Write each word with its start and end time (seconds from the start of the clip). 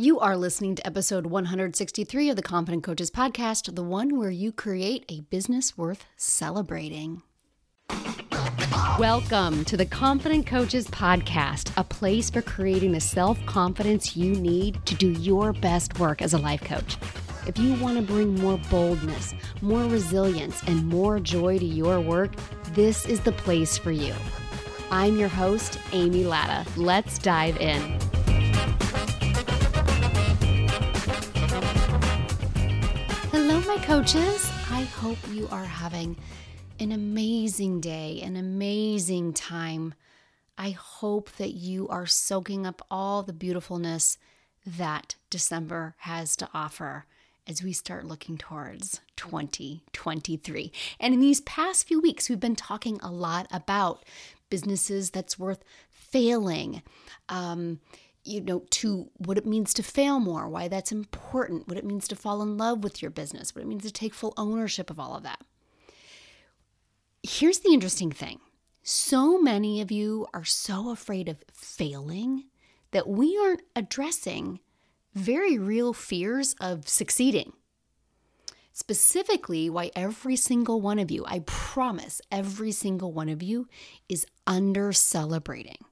You 0.00 0.18
are 0.18 0.34
listening 0.34 0.76
to 0.76 0.86
episode 0.86 1.26
163 1.26 2.30
of 2.30 2.36
the 2.36 2.40
Confident 2.40 2.82
Coaches 2.82 3.10
Podcast, 3.10 3.74
the 3.74 3.82
one 3.82 4.16
where 4.16 4.30
you 4.30 4.50
create 4.50 5.04
a 5.10 5.20
business 5.20 5.76
worth 5.76 6.06
celebrating. 6.16 7.20
Welcome 8.98 9.62
to 9.66 9.76
the 9.76 9.84
Confident 9.84 10.46
Coaches 10.46 10.86
Podcast, 10.86 11.70
a 11.76 11.84
place 11.84 12.30
for 12.30 12.40
creating 12.40 12.92
the 12.92 13.00
self 13.00 13.44
confidence 13.44 14.16
you 14.16 14.36
need 14.36 14.78
to 14.86 14.94
do 14.94 15.10
your 15.10 15.52
best 15.52 15.98
work 15.98 16.22
as 16.22 16.32
a 16.32 16.38
life 16.38 16.64
coach. 16.64 16.96
If 17.46 17.58
you 17.58 17.74
want 17.74 17.98
to 17.98 18.02
bring 18.02 18.34
more 18.36 18.58
boldness, 18.70 19.34
more 19.60 19.84
resilience, 19.84 20.62
and 20.66 20.88
more 20.88 21.20
joy 21.20 21.58
to 21.58 21.66
your 21.66 22.00
work, 22.00 22.32
this 22.72 23.04
is 23.04 23.20
the 23.20 23.32
place 23.32 23.76
for 23.76 23.92
you. 23.92 24.14
I'm 24.90 25.18
your 25.18 25.28
host, 25.28 25.78
Amy 25.92 26.24
Latta. 26.24 26.66
Let's 26.80 27.18
dive 27.18 27.58
in. 27.58 28.09
My 33.76 33.78
coaches. 33.84 34.50
I 34.72 34.82
hope 34.82 35.16
you 35.30 35.46
are 35.52 35.64
having 35.64 36.16
an 36.80 36.90
amazing 36.90 37.80
day, 37.80 38.20
an 38.20 38.34
amazing 38.34 39.32
time. 39.32 39.94
I 40.58 40.70
hope 40.70 41.30
that 41.36 41.52
you 41.52 41.86
are 41.86 42.04
soaking 42.04 42.66
up 42.66 42.84
all 42.90 43.22
the 43.22 43.32
beautifulness 43.32 44.18
that 44.66 45.14
December 45.30 45.94
has 45.98 46.34
to 46.36 46.48
offer 46.52 47.06
as 47.46 47.62
we 47.62 47.72
start 47.72 48.06
looking 48.06 48.36
towards 48.36 49.00
2023. 49.14 50.72
And 50.98 51.14
in 51.14 51.20
these 51.20 51.40
past 51.42 51.86
few 51.86 52.00
weeks, 52.00 52.28
we've 52.28 52.40
been 52.40 52.56
talking 52.56 52.98
a 53.00 53.12
lot 53.12 53.46
about 53.52 54.04
businesses 54.48 55.10
that's 55.10 55.38
worth 55.38 55.62
failing. 55.90 56.82
Um, 57.28 57.78
you 58.24 58.40
know, 58.40 58.64
to 58.70 59.10
what 59.16 59.38
it 59.38 59.46
means 59.46 59.72
to 59.74 59.82
fail 59.82 60.20
more, 60.20 60.48
why 60.48 60.68
that's 60.68 60.92
important, 60.92 61.68
what 61.68 61.78
it 61.78 61.84
means 61.84 62.06
to 62.08 62.16
fall 62.16 62.42
in 62.42 62.56
love 62.56 62.84
with 62.84 63.00
your 63.00 63.10
business, 63.10 63.54
what 63.54 63.62
it 63.62 63.68
means 63.68 63.82
to 63.84 63.92
take 63.92 64.14
full 64.14 64.34
ownership 64.36 64.90
of 64.90 65.00
all 65.00 65.16
of 65.16 65.22
that. 65.22 65.40
Here's 67.22 67.60
the 67.60 67.72
interesting 67.72 68.10
thing 68.12 68.40
so 68.82 69.38
many 69.38 69.80
of 69.80 69.90
you 69.90 70.26
are 70.32 70.44
so 70.44 70.90
afraid 70.90 71.28
of 71.28 71.44
failing 71.52 72.44
that 72.92 73.08
we 73.08 73.38
aren't 73.38 73.62
addressing 73.76 74.60
very 75.14 75.58
real 75.58 75.92
fears 75.92 76.54
of 76.60 76.88
succeeding. 76.88 77.52
Specifically, 78.72 79.68
why 79.68 79.90
every 79.94 80.36
single 80.36 80.80
one 80.80 80.98
of 80.98 81.10
you, 81.10 81.24
I 81.26 81.40
promise, 81.40 82.20
every 82.32 82.72
single 82.72 83.12
one 83.12 83.28
of 83.28 83.42
you 83.42 83.68
is 84.08 84.26
under 84.46 84.92
celebrating. 84.92 85.84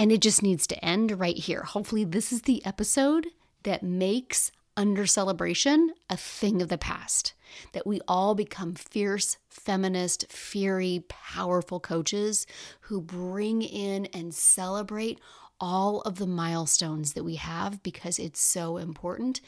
And 0.00 0.10
it 0.10 0.22
just 0.22 0.42
needs 0.42 0.66
to 0.68 0.82
end 0.82 1.20
right 1.20 1.36
here. 1.36 1.62
Hopefully, 1.62 2.04
this 2.04 2.32
is 2.32 2.42
the 2.42 2.64
episode 2.64 3.26
that 3.64 3.82
makes 3.82 4.50
under 4.74 5.04
celebration 5.04 5.92
a 6.08 6.16
thing 6.16 6.62
of 6.62 6.70
the 6.70 6.78
past. 6.78 7.34
That 7.72 7.86
we 7.86 8.00
all 8.08 8.34
become 8.34 8.72
fierce, 8.72 9.36
feminist, 9.50 10.32
fiery, 10.32 11.04
powerful 11.10 11.80
coaches 11.80 12.46
who 12.82 13.02
bring 13.02 13.60
in 13.60 14.06
and 14.06 14.34
celebrate 14.34 15.20
all 15.60 16.00
of 16.00 16.16
the 16.16 16.26
milestones 16.26 17.12
that 17.12 17.24
we 17.24 17.34
have 17.34 17.82
because 17.82 18.18
it's 18.18 18.40
so 18.40 18.78
important. 18.78 19.42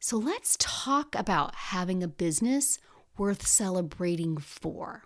So 0.00 0.18
let's 0.18 0.58
talk 0.60 1.14
about 1.14 1.54
having 1.54 2.02
a 2.02 2.08
business 2.08 2.78
worth 3.16 3.46
celebrating 3.46 4.36
for. 4.36 5.04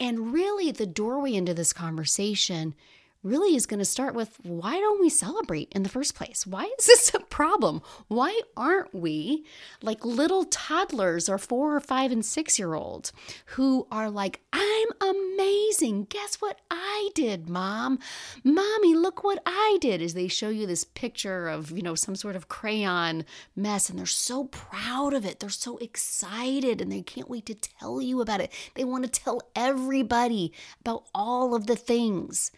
And 0.00 0.32
really, 0.32 0.72
the 0.72 0.86
doorway 0.86 1.34
into 1.34 1.54
this 1.54 1.72
conversation 1.72 2.74
really 3.22 3.54
is 3.54 3.66
going 3.66 3.78
to 3.78 3.84
start 3.84 4.14
with 4.14 4.38
why 4.42 4.78
don't 4.78 5.00
we 5.00 5.10
celebrate 5.10 5.70
in 5.72 5.82
the 5.82 5.88
first 5.88 6.14
place? 6.14 6.46
Why 6.46 6.64
is 6.78 6.86
this 6.86 7.12
a 7.14 7.20
problem? 7.20 7.82
Why 8.08 8.40
aren't 8.56 8.94
we 8.94 9.44
like 9.82 10.04
little 10.04 10.44
toddlers 10.44 11.28
or 11.28 11.36
four 11.36 11.76
or 11.76 11.80
five 11.80 12.12
and 12.12 12.24
six 12.24 12.58
year 12.58 12.74
olds 12.74 13.12
who 13.46 13.86
are 13.90 14.10
like, 14.10 14.40
I'm 14.52 14.88
amazing. 15.00 16.04
Guess 16.04 16.36
what 16.36 16.60
I 16.70 17.10
did, 17.14 17.48
mom? 17.48 17.98
Mommy, 18.42 18.94
look 18.94 19.22
what 19.22 19.42
I 19.44 19.78
did. 19.80 20.00
As 20.00 20.14
they 20.14 20.28
show 20.28 20.48
you 20.48 20.66
this 20.66 20.84
picture 20.84 21.48
of, 21.48 21.70
you 21.70 21.82
know, 21.82 21.94
some 21.94 22.16
sort 22.16 22.36
of 22.36 22.48
crayon 22.48 23.24
mess 23.54 23.90
and 23.90 23.98
they're 23.98 24.06
so 24.06 24.44
proud 24.44 25.12
of 25.12 25.26
it. 25.26 25.40
They're 25.40 25.50
so 25.50 25.76
excited 25.78 26.80
and 26.80 26.90
they 26.90 27.02
can't 27.02 27.28
wait 27.28 27.46
to 27.46 27.54
tell 27.54 28.00
you 28.00 28.20
about 28.22 28.40
it. 28.40 28.52
They 28.74 28.84
want 28.84 29.04
to 29.04 29.10
tell 29.10 29.42
everybody 29.54 30.52
about 30.80 31.04
all 31.14 31.54
of 31.54 31.66
the 31.66 31.76
things 31.76 32.50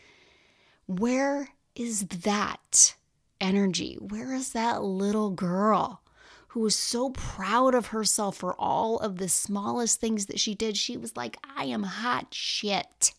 where 0.98 1.48
is 1.74 2.06
that 2.08 2.94
energy? 3.40 3.96
Where 4.00 4.34
is 4.34 4.52
that 4.52 4.82
little 4.82 5.30
girl 5.30 6.02
who 6.48 6.60
was 6.60 6.76
so 6.76 7.10
proud 7.10 7.74
of 7.74 7.86
herself 7.86 8.36
for 8.36 8.54
all 8.58 8.98
of 8.98 9.18
the 9.18 9.28
smallest 9.28 10.00
things 10.00 10.26
that 10.26 10.40
she 10.40 10.54
did? 10.54 10.76
She 10.76 10.96
was 10.96 11.16
like, 11.16 11.38
I 11.56 11.64
am 11.64 11.82
hot 11.82 12.34
shit. 12.34 13.12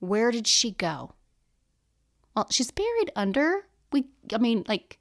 Where 0.00 0.30
did 0.30 0.46
she 0.46 0.72
go? 0.72 1.14
Well, 2.34 2.46
she's 2.50 2.70
buried 2.70 3.10
under. 3.16 3.66
We, 3.92 4.04
I 4.32 4.38
mean, 4.38 4.64
like, 4.68 4.98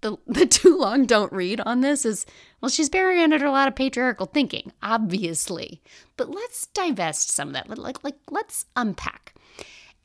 the, 0.00 0.16
the 0.26 0.46
too 0.46 0.76
long 0.76 1.06
don't 1.06 1.32
read 1.32 1.60
on 1.60 1.80
this 1.80 2.04
is 2.04 2.26
well, 2.60 2.68
she's 2.68 2.90
buried 2.90 3.22
under 3.22 3.44
a 3.44 3.50
lot 3.50 3.68
of 3.68 3.76
patriarchal 3.76 4.26
thinking, 4.26 4.72
obviously. 4.82 5.80
But 6.16 6.30
let's 6.30 6.66
divest 6.68 7.30
some 7.30 7.48
of 7.48 7.54
that. 7.54 7.68
Like, 7.78 8.02
like 8.04 8.18
let's 8.30 8.66
unpack. 8.76 9.34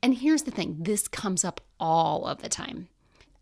And 0.02 0.14
here's 0.14 0.42
the 0.42 0.50
thing 0.50 0.78
this 0.80 1.08
comes 1.08 1.44
up 1.44 1.60
all 1.80 2.26
of 2.26 2.42
the 2.42 2.48
time. 2.48 2.88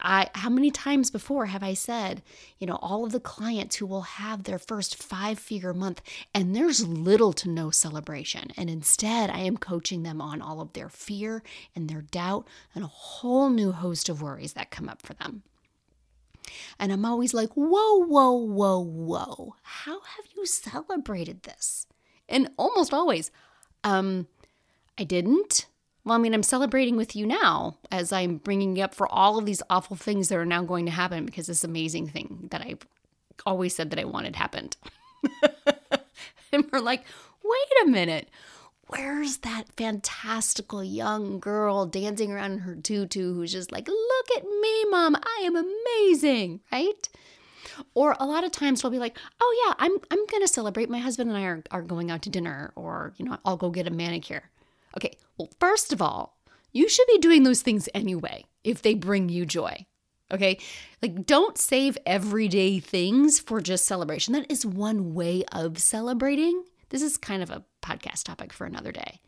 I, 0.01 0.29
how 0.35 0.51
many 0.51 0.71
times 0.71 1.11
before 1.11 1.47
have 1.47 1.63
I 1.63 1.73
said, 1.73 2.23
you 2.59 2.67
know, 2.67 2.79
all 2.83 3.05
of 3.05 3.13
the 3.13 3.21
clients 3.21 3.77
who 3.77 3.87
will 3.87 4.03
have 4.03 4.45
their 4.45 4.59
first 4.59 5.03
five 5.03 5.39
figure 5.39 5.73
month 5.73 6.03
and 6.35 6.55
there's 6.55 6.87
little 6.87 7.33
to 7.35 7.49
no 7.49 7.71
celebration. 7.71 8.51
And 8.59 8.69
instead, 8.69 9.31
I 9.31 9.39
am 9.41 9.57
coaching 9.57 10.03
them 10.03 10.21
on 10.21 10.43
all 10.43 10.61
of 10.61 10.75
their 10.75 10.91
fear 10.91 11.43
and 11.75 11.89
their 11.89 12.03
doubt 12.03 12.47
and 12.75 12.85
a 12.85 12.89
whole 12.89 13.49
new 13.49 13.73
host 13.73 14.09
of 14.09 14.21
worries 14.21 14.53
that 14.53 14.71
come 14.71 14.89
up 14.89 15.01
for 15.01 15.15
them. 15.15 15.43
And 16.79 16.93
I'm 16.93 17.05
always 17.05 17.35
like, 17.35 17.51
whoa, 17.55 18.05
whoa, 18.05 18.33
whoa, 18.33 18.79
whoa. 18.79 19.57
How 19.63 20.01
have 20.01 20.27
you 20.37 20.47
celebrated 20.47 21.43
this? 21.43 21.87
And 22.29 22.51
almost 22.57 22.93
always, 22.93 23.31
um, 23.83 24.29
I 24.99 25.05
didn't. 25.05 25.67
Well, 26.07 26.15
I 26.15 26.19
mean, 26.19 26.35
I'm 26.35 26.45
celebrating 26.45 26.97
with 26.97 27.17
you 27.17 27.27
now 27.27 27.79
as 27.91 28.13
I'm 28.13 28.37
bringing 28.37 28.77
you 28.77 28.85
up 28.85 28.95
for 28.95 29.13
all 29.13 29.39
of 29.39 29.45
these 29.45 29.61
awful 29.69 29.97
things 29.97 30.29
that 30.29 30.39
are 30.39 30.47
now 30.47 30.63
going 30.63 30.87
to 30.87 30.93
happen 30.93 31.27
because 31.27 31.49
this 31.49 31.65
amazing 31.65 32.07
thing 32.07 32.47
that 32.53 32.61
I've 32.61 32.87
always 33.45 33.75
said 33.75 33.91
that 33.91 33.99
I 33.99 34.05
wanted 34.05 34.37
happened. 34.37 34.77
and 36.53 36.65
we're 36.71 36.79
like, 36.79 37.03
wait 37.43 37.83
a 37.85 37.91
minute. 37.91 38.31
Where's 38.87 39.39
that 39.39 39.65
fantastical 39.77 40.85
young 40.85 41.41
girl 41.41 41.87
dancing 41.87 42.31
around 42.31 42.53
in 42.53 42.59
her 42.61 42.77
tutu 42.77 43.35
who's 43.35 43.51
just 43.51 43.73
like, 43.73 43.89
look 43.89 44.27
at 44.37 44.45
me, 44.45 44.85
mom, 44.85 45.17
I 45.17 45.43
am 45.43 45.57
amazing, 45.57 46.61
right? 46.71 47.09
Or 47.95 48.15
a 48.21 48.27
lot 48.27 48.45
of 48.45 48.53
times 48.53 48.85
we'll 48.85 48.93
be 48.93 49.01
like, 49.01 49.19
oh 49.41 49.65
yeah, 49.67 49.75
I'm 49.85 49.99
I'm 50.13 50.25
gonna 50.27 50.47
celebrate. 50.47 50.89
My 50.89 51.01
husband 51.01 51.31
and 51.31 51.37
I 51.39 51.43
are, 51.43 51.65
are 51.73 51.83
going 51.83 52.13
out 52.13 52.23
to 52.23 52.31
dinner, 52.31 52.73
or 52.77 53.13
you 53.17 53.25
know, 53.25 53.39
I'll 53.45 53.57
go 53.57 53.71
get 53.71 53.89
a 53.89 53.91
manicure. 53.91 54.45
Okay, 54.97 55.17
well, 55.37 55.51
first 55.61 55.93
of 55.93 56.01
all, 56.01 56.39
you 56.73 56.89
should 56.89 57.07
be 57.07 57.19
doing 57.19 57.43
those 57.43 57.63
things 57.63 57.89
anyway 57.95 58.45
if 58.65 58.83
they 58.83 58.95
bring 58.95 59.29
you 59.29 59.47
joy. 59.47 59.87
Okay, 60.33 60.59
like 61.03 61.25
don't 61.25 61.57
save 61.57 61.97
everyday 62.05 62.81
things 62.81 63.39
for 63.39 63.61
just 63.61 63.87
celebration. 63.87 64.35
That 64.35 64.51
is 64.51 64.67
one 64.67 65.15
way 65.15 65.45
of 65.53 65.79
celebrating. 65.79 66.65
This 66.89 67.03
is 67.03 67.17
kind 67.17 67.43
of 67.43 67.51
a 67.51 67.65
podcast 67.83 68.25
topic 68.25 68.53
for 68.53 68.67
another 68.67 68.93
day. 68.93 69.21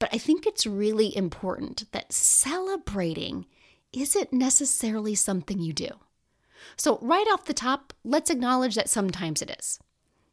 But 0.00 0.08
I 0.12 0.18
think 0.18 0.44
it's 0.44 0.66
really 0.66 1.16
important 1.16 1.90
that 1.92 2.12
celebrating 2.12 3.46
isn't 3.92 4.32
necessarily 4.32 5.14
something 5.14 5.60
you 5.60 5.72
do. 5.72 5.88
So, 6.76 6.98
right 7.00 7.26
off 7.32 7.44
the 7.44 7.54
top, 7.54 7.92
let's 8.02 8.30
acknowledge 8.30 8.74
that 8.74 8.88
sometimes 8.88 9.40
it 9.40 9.54
is. 9.58 9.78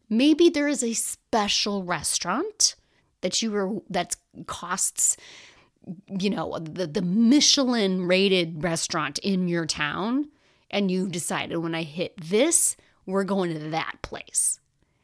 Maybe 0.10 0.50
there 0.50 0.68
is 0.68 0.84
a 0.84 0.94
special 0.94 1.84
restaurant 1.84 2.76
that 3.22 3.42
you 3.42 3.52
were 3.52 3.82
that 3.90 4.16
costs 4.48 5.18
you 6.20 6.30
know 6.30 6.58
the 6.60 6.88
the 6.88 7.02
Michelin 7.02 8.08
rated 8.08 8.64
restaurant 8.64 9.18
in 9.20 9.48
your 9.48 9.66
town 9.66 10.30
and 10.70 10.92
you've 10.92 11.12
decided 11.12 11.58
when 11.58 11.76
I 11.76 11.84
hit 11.84 12.14
this 12.18 12.76
we're 13.06 13.24
going 13.24 13.54
to 13.54 13.70
that 13.70 13.98
place. 14.02 14.60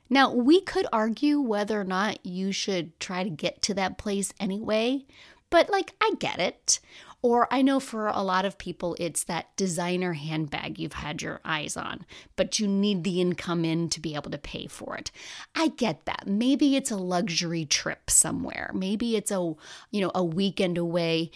Now, 0.10 0.34
we 0.34 0.62
could 0.62 0.88
argue 0.94 1.40
whether 1.42 1.80
or 1.80 1.84
not 1.84 2.26
you 2.26 2.52
should 2.52 2.98
try 3.00 3.24
to 3.24 3.30
get 3.30 3.62
to 3.64 3.74
that 3.74 3.98
place 3.98 4.34
anyway, 4.40 5.06
but 5.50 5.70
like 5.70 5.94
I 6.02 6.14
get 6.20 6.40
it. 6.40 6.80
Or 7.24 7.52
I 7.52 7.62
know 7.64 7.80
for 7.80 8.08
a 8.08 8.22
lot 8.22 8.46
of 8.46 8.58
people, 8.58 8.96
it's 9.00 9.24
that 9.24 9.56
designer 9.58 10.14
handbag 10.14 10.78
you've 10.78 10.94
had 10.94 11.22
your 11.22 11.42
eyes 11.44 11.76
on, 11.76 12.06
but 12.36 12.60
you 12.60 12.68
need 12.68 13.04
the 13.04 13.20
income 13.20 13.66
in 13.66 13.90
to 13.90 14.00
be 14.00 14.14
able 14.14 14.30
to 14.32 14.38
pay 14.38 14.68
for 14.68 14.96
it. 14.96 15.12
I 15.56 15.70
get 15.70 16.06
that. 16.06 16.28
Maybe 16.28 16.76
it's 16.76 16.92
a 16.92 16.96
luxury 16.96 17.66
trip 17.66 18.10
somewhere. 18.10 18.72
Maybe 18.74 19.16
it's 19.16 19.32
a, 19.32 19.56
you 19.92 20.02
know, 20.02 20.12
a 20.14 20.24
weekend 20.24 20.78
away, 20.78 21.32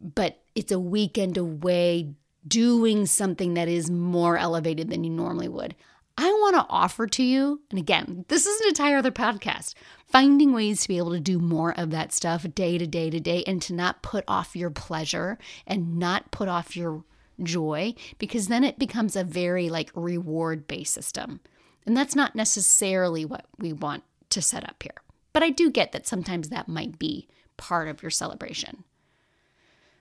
but 0.00 0.42
it's 0.54 0.72
a 0.72 0.80
weekend 0.80 1.36
away 1.36 2.14
doing 2.48 3.06
something 3.06 3.54
that 3.54 3.68
is 3.68 3.90
more 3.90 4.38
elevated 4.38 4.88
than 4.88 5.04
you 5.04 5.10
normally 5.10 5.48
would. 5.48 5.74
I 6.18 6.30
want 6.32 6.56
to 6.56 6.66
offer 6.70 7.06
to 7.06 7.22
you, 7.22 7.60
and 7.68 7.78
again, 7.78 8.24
this 8.28 8.46
is 8.46 8.60
an 8.62 8.68
entire 8.68 8.96
other 8.96 9.10
podcast, 9.10 9.74
finding 10.08 10.52
ways 10.52 10.82
to 10.82 10.88
be 10.88 10.98
able 10.98 11.12
to 11.12 11.20
do 11.20 11.38
more 11.38 11.78
of 11.78 11.90
that 11.90 12.12
stuff 12.12 12.46
day 12.54 12.78
to 12.78 12.86
day 12.86 13.10
to 13.10 13.20
day 13.20 13.42
and 13.46 13.60
to 13.62 13.74
not 13.74 14.02
put 14.02 14.24
off 14.28 14.56
your 14.56 14.70
pleasure 14.70 15.38
and 15.66 15.98
not 15.98 16.30
put 16.30 16.48
off 16.48 16.76
your 16.76 17.04
joy 17.42 17.94
because 18.18 18.48
then 18.48 18.64
it 18.64 18.78
becomes 18.78 19.16
a 19.16 19.24
very 19.24 19.68
like 19.68 19.90
reward 19.94 20.66
based 20.66 20.94
system. 20.94 21.40
And 21.84 21.96
that's 21.96 22.16
not 22.16 22.34
necessarily 22.34 23.24
what 23.24 23.46
we 23.58 23.72
want 23.72 24.04
to 24.30 24.42
set 24.42 24.64
up 24.64 24.82
here. 24.82 25.02
But 25.32 25.42
I 25.42 25.50
do 25.50 25.70
get 25.70 25.92
that 25.92 26.06
sometimes 26.06 26.48
that 26.48 26.68
might 26.68 26.98
be 26.98 27.28
part 27.56 27.88
of 27.88 28.02
your 28.02 28.10
celebration. 28.10 28.84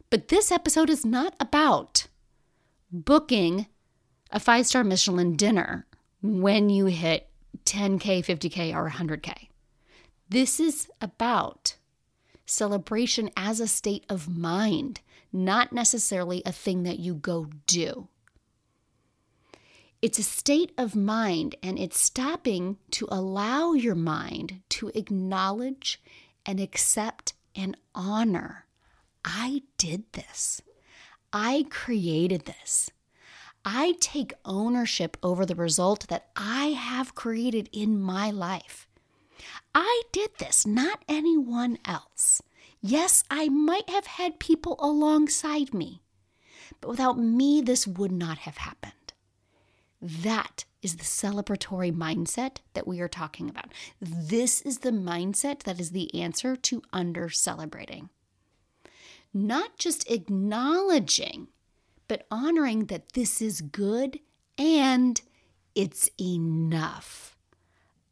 But 0.10 0.30
this 0.30 0.52
episode 0.52 0.90
is 0.90 1.06
not 1.06 1.36
about 1.40 2.08
booking 2.92 3.68
a 4.32 4.40
five 4.40 4.66
star 4.66 4.84
Michelin 4.84 5.36
dinner 5.36 5.86
when 6.22 6.70
you 6.70 6.86
hit 6.86 7.30
10K, 7.66 8.26
50K, 8.26 8.74
or 8.76 8.90
100K. 8.90 9.50
This 10.36 10.60
is 10.60 10.90
about 11.00 11.78
celebration 12.46 13.30
as 13.38 13.62
a 13.62 13.70
state 13.70 14.06
of 14.10 14.28
mind, 14.28 15.00
not 15.32 15.72
necessarily 15.72 16.42
a 16.46 16.52
thing 16.52 16.84
that 16.84 17.00
you 17.00 17.14
go 17.14 17.48
do. 17.68 18.10
It's 20.02 20.20
a 20.20 20.24
state 20.24 20.74
of 20.78 20.94
mind, 20.94 21.56
and 21.64 21.80
it's 21.80 22.02
stopping 22.02 22.80
to 22.92 23.08
allow 23.10 23.72
your 23.72 23.96
mind 23.96 24.60
to 24.72 24.92
acknowledge 24.94 26.02
and 26.46 26.60
accept 26.60 27.32
and 27.56 27.78
honor. 27.96 28.66
I 29.24 29.62
did 29.78 30.04
this. 30.12 30.62
I 31.32 31.66
created 31.70 32.44
this. 32.44 32.92
I 33.64 33.96
take 34.02 34.34
ownership 34.44 35.16
over 35.24 35.46
the 35.46 35.56
result 35.56 36.10
that 36.10 36.28
I 36.36 36.72
have 36.72 37.16
created 37.16 37.70
in 37.72 38.02
my 38.02 38.32
life. 38.32 38.86
I 39.76 40.04
did 40.12 40.32
this, 40.40 40.66
not 40.66 41.04
anyone 41.08 41.78
else. 41.86 42.42
Yes, 42.82 43.24
I 43.30 43.50
might 43.50 43.90
have 43.90 44.08
had 44.08 44.40
people 44.40 44.78
alongside 44.80 45.74
me, 45.74 46.02
but 46.82 46.90
without 46.90 47.20
me, 47.20 47.62
this 47.62 47.86
would 47.86 48.12
not 48.12 48.40
have 48.40 48.58
happened. 48.58 48.94
That 50.02 50.66
is 50.82 50.96
the 50.96 51.04
celebratory 51.04 51.92
mindset 51.92 52.58
that 52.74 52.88
we 52.88 53.02
are 53.02 53.08
talking 53.08 53.50
about. 53.50 53.74
This 54.00 54.62
is 54.62 54.80
the 54.80 54.92
mindset 54.92 55.64
that 55.64 55.80
is 55.80 55.92
the 55.92 56.22
answer 56.22 56.56
to 56.56 56.82
under 56.94 57.30
celebrating. 57.30 58.10
Not 59.34 59.78
just 59.78 60.10
acknowledging 60.10 61.50
but 62.08 62.26
honoring 62.30 62.86
that 62.86 63.14
this 63.14 63.42
is 63.42 63.62
good 63.62 64.20
and 64.58 65.22
it's 65.74 66.10
enough. 66.20 67.38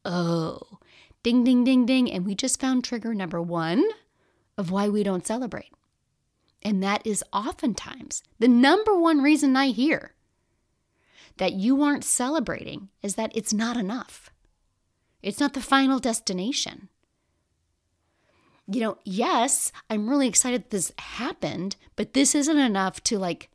Oh, 0.04 0.80
ding, 1.24 1.44
ding, 1.44 1.64
ding, 1.64 1.86
ding. 1.86 2.12
And 2.12 2.26
we 2.26 2.36
just 2.36 2.60
found 2.60 2.84
trigger 2.84 3.14
number 3.14 3.42
one 3.42 3.84
of 4.58 4.72
why 4.72 4.90
we 4.90 5.04
don't 5.04 5.26
celebrate. 5.26 5.72
And 6.62 6.82
that 6.84 7.06
is 7.06 7.24
oftentimes 7.34 8.24
the 8.40 8.48
number 8.48 8.98
one 8.98 9.22
reason 9.22 9.56
I 9.58 9.68
hear 9.68 10.14
that 11.38 11.54
you 11.54 11.82
aren't 11.82 12.04
celebrating 12.04 12.90
is 13.02 13.16
that 13.16 13.36
it's 13.36 13.54
not 13.54 13.76
enough. 13.76 14.30
It's 15.22 15.40
not 15.40 15.54
the 15.54 15.62
final 15.62 16.00
destination. 16.00 16.90
You 18.68 18.82
know, 18.82 18.98
yes, 19.04 19.72
I'm 19.90 20.10
really 20.10 20.28
excited 20.28 20.70
this 20.70 20.94
happened, 20.98 21.76
but 21.96 22.14
this 22.14 22.34
isn't 22.36 22.58
enough 22.58 23.02
to 23.06 23.20
like 23.20 23.50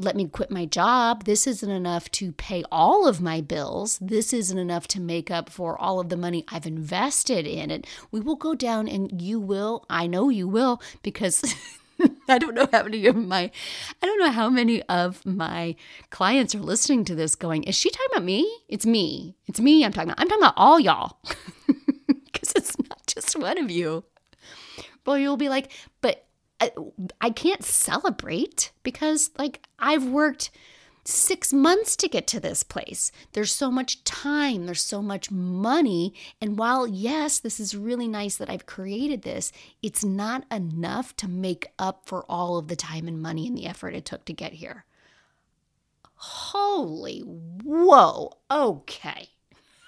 let 0.00 0.16
me 0.16 0.26
quit 0.26 0.50
my 0.50 0.64
job. 0.64 1.24
This 1.24 1.46
isn't 1.46 1.70
enough 1.70 2.10
to 2.12 2.32
pay 2.32 2.64
all 2.72 3.06
of 3.06 3.20
my 3.20 3.40
bills. 3.40 3.98
This 4.00 4.32
isn't 4.32 4.58
enough 4.58 4.88
to 4.88 5.00
make 5.00 5.30
up 5.30 5.50
for 5.50 5.78
all 5.78 6.00
of 6.00 6.08
the 6.08 6.16
money 6.16 6.44
I've 6.48 6.66
invested 6.66 7.46
in 7.46 7.70
it. 7.70 7.86
We 8.10 8.20
will 8.20 8.36
go 8.36 8.54
down 8.54 8.88
and 8.88 9.20
you 9.20 9.38
will, 9.38 9.84
I 9.90 10.06
know 10.06 10.28
you 10.30 10.48
will, 10.48 10.80
because 11.02 11.54
I 12.28 12.38
don't 12.38 12.54
know 12.54 12.68
how 12.72 12.84
many 12.84 13.06
of 13.06 13.16
my 13.16 13.50
I 14.02 14.06
don't 14.06 14.18
know 14.18 14.30
how 14.30 14.48
many 14.48 14.82
of 14.84 15.24
my 15.26 15.76
clients 16.08 16.54
are 16.54 16.60
listening 16.60 17.04
to 17.06 17.14
this 17.14 17.34
going, 17.34 17.64
is 17.64 17.74
she 17.74 17.90
talking 17.90 18.06
about 18.12 18.24
me? 18.24 18.50
It's 18.68 18.86
me. 18.86 19.36
It's 19.46 19.60
me 19.60 19.84
I'm 19.84 19.92
talking 19.92 20.10
about. 20.10 20.20
I'm 20.20 20.28
talking 20.28 20.42
about 20.42 20.54
all 20.56 20.80
y'all. 20.80 21.18
Because 22.32 22.52
it's 22.54 22.78
not 22.88 23.06
just 23.06 23.38
one 23.38 23.58
of 23.58 23.70
you. 23.70 24.04
Well, 25.04 25.18
you'll 25.18 25.36
be 25.36 25.48
like, 25.50 25.72
but 26.00 26.26
I, 27.20 27.30
can't 27.30 27.64
celebrate 27.64 28.72
because, 28.82 29.30
like, 29.38 29.66
I've 29.78 30.04
worked 30.04 30.50
six 31.04 31.52
months 31.52 31.96
to 31.96 32.08
get 32.08 32.26
to 32.28 32.40
this 32.40 32.62
place. 32.62 33.10
There's 33.32 33.52
so 33.52 33.70
much 33.70 34.04
time, 34.04 34.66
there's 34.66 34.84
so 34.84 35.00
much 35.00 35.30
money. 35.30 36.12
And 36.40 36.58
while, 36.58 36.86
yes, 36.86 37.38
this 37.38 37.58
is 37.58 37.74
really 37.74 38.08
nice 38.08 38.36
that 38.36 38.50
I've 38.50 38.66
created 38.66 39.22
this, 39.22 39.52
it's 39.82 40.04
not 40.04 40.44
enough 40.50 41.16
to 41.16 41.28
make 41.28 41.68
up 41.78 42.02
for 42.06 42.24
all 42.28 42.58
of 42.58 42.68
the 42.68 42.76
time 42.76 43.08
and 43.08 43.22
money 43.22 43.46
and 43.46 43.56
the 43.56 43.66
effort 43.66 43.94
it 43.94 44.04
took 44.04 44.24
to 44.26 44.32
get 44.32 44.52
here. 44.54 44.84
Holy 46.14 47.20
whoa. 47.20 48.32
Okay. 48.50 49.28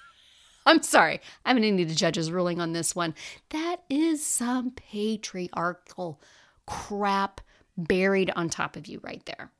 I'm 0.66 0.82
sorry. 0.82 1.20
I'm 1.44 1.56
going 1.56 1.62
to 1.62 1.72
need 1.72 1.90
a 1.90 1.94
judge's 1.94 2.32
ruling 2.32 2.58
on 2.58 2.72
this 2.72 2.96
one. 2.96 3.14
That 3.50 3.82
is 3.90 4.24
some 4.24 4.70
patriarchal 4.70 6.20
crap 6.66 7.40
buried 7.76 8.30
on 8.36 8.48
top 8.48 8.76
of 8.76 8.86
you 8.86 9.00
right 9.02 9.24
there. 9.26 9.50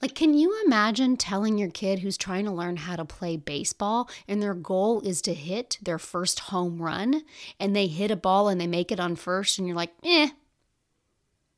Like, 0.00 0.14
can 0.14 0.32
you 0.32 0.62
imagine 0.64 1.16
telling 1.16 1.58
your 1.58 1.70
kid 1.70 1.98
who's 1.98 2.16
trying 2.16 2.46
to 2.46 2.50
learn 2.50 2.76
how 2.76 2.96
to 2.96 3.04
play 3.04 3.36
baseball 3.36 4.08
and 4.26 4.40
their 4.40 4.54
goal 4.54 5.02
is 5.02 5.20
to 5.22 5.34
hit 5.34 5.78
their 5.82 5.98
first 5.98 6.40
home 6.40 6.80
run 6.80 7.22
and 7.58 7.76
they 7.76 7.86
hit 7.86 8.10
a 8.10 8.16
ball 8.16 8.48
and 8.48 8.60
they 8.60 8.66
make 8.66 8.90
it 8.90 9.00
on 9.00 9.14
first 9.14 9.58
and 9.58 9.66
you're 9.66 9.76
like, 9.76 9.92
eh. 10.04 10.30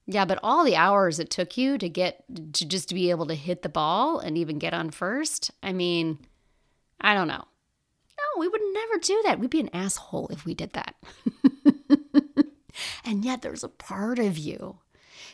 Yeah, 0.07 0.25
but 0.25 0.41
all 0.43 0.65
the 0.65 0.75
hours 0.75 1.21
it 1.21 1.31
took 1.31 1.57
you 1.57 1.79
to 1.79 1.89
get 1.89 2.25
to 2.55 2.67
just 2.67 2.89
to 2.89 2.95
be 2.97 3.11
able 3.11 3.27
to 3.27 3.37
hit 3.37 3.63
the 3.63 3.69
ball 3.69 4.19
and 4.19 4.37
even 4.37 4.59
get 4.59 4.75
on 4.75 4.91
first, 4.91 5.53
I 5.63 5.73
mean, 5.73 6.19
I 7.01 7.15
don't 7.15 7.29
know. 7.29 7.45
No, 8.19 8.41
we 8.41 8.49
would 8.49 8.61
never 8.73 8.99
do 8.99 9.23
that. 9.25 9.39
We'd 9.39 9.51
be 9.51 9.61
an 9.61 9.71
asshole 9.73 10.29
if 10.33 10.45
we 10.45 10.55
did 10.55 10.73
that. 10.73 10.97
And 13.05 13.25
yet 13.25 13.43
there's 13.43 13.65
a 13.65 13.69
part 13.69 14.19
of 14.19 14.39
you 14.39 14.79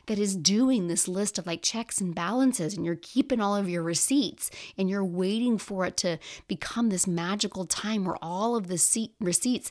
that 0.06 0.19
is 0.19 0.37
doing 0.37 0.89
this 0.89 1.06
list 1.06 1.39
of 1.39 1.47
like 1.47 1.62
checks 1.62 2.00
and 2.00 2.15
balances 2.15 2.75
and 2.75 2.85
you're 2.85 2.97
keeping 2.97 3.41
all 3.41 3.55
of 3.55 3.69
your 3.69 3.83
receipts 3.83 4.50
and 4.77 4.88
you're 4.88 5.05
waiting 5.05 5.59
for 5.59 5.85
it 5.85 5.97
to 5.99 6.19
become 6.49 6.88
this 6.88 7.07
magical 7.07 7.67
time 7.67 8.05
where 8.05 8.17
all 8.23 8.57
of 8.57 8.69
the 8.69 9.11
receipts 9.21 9.71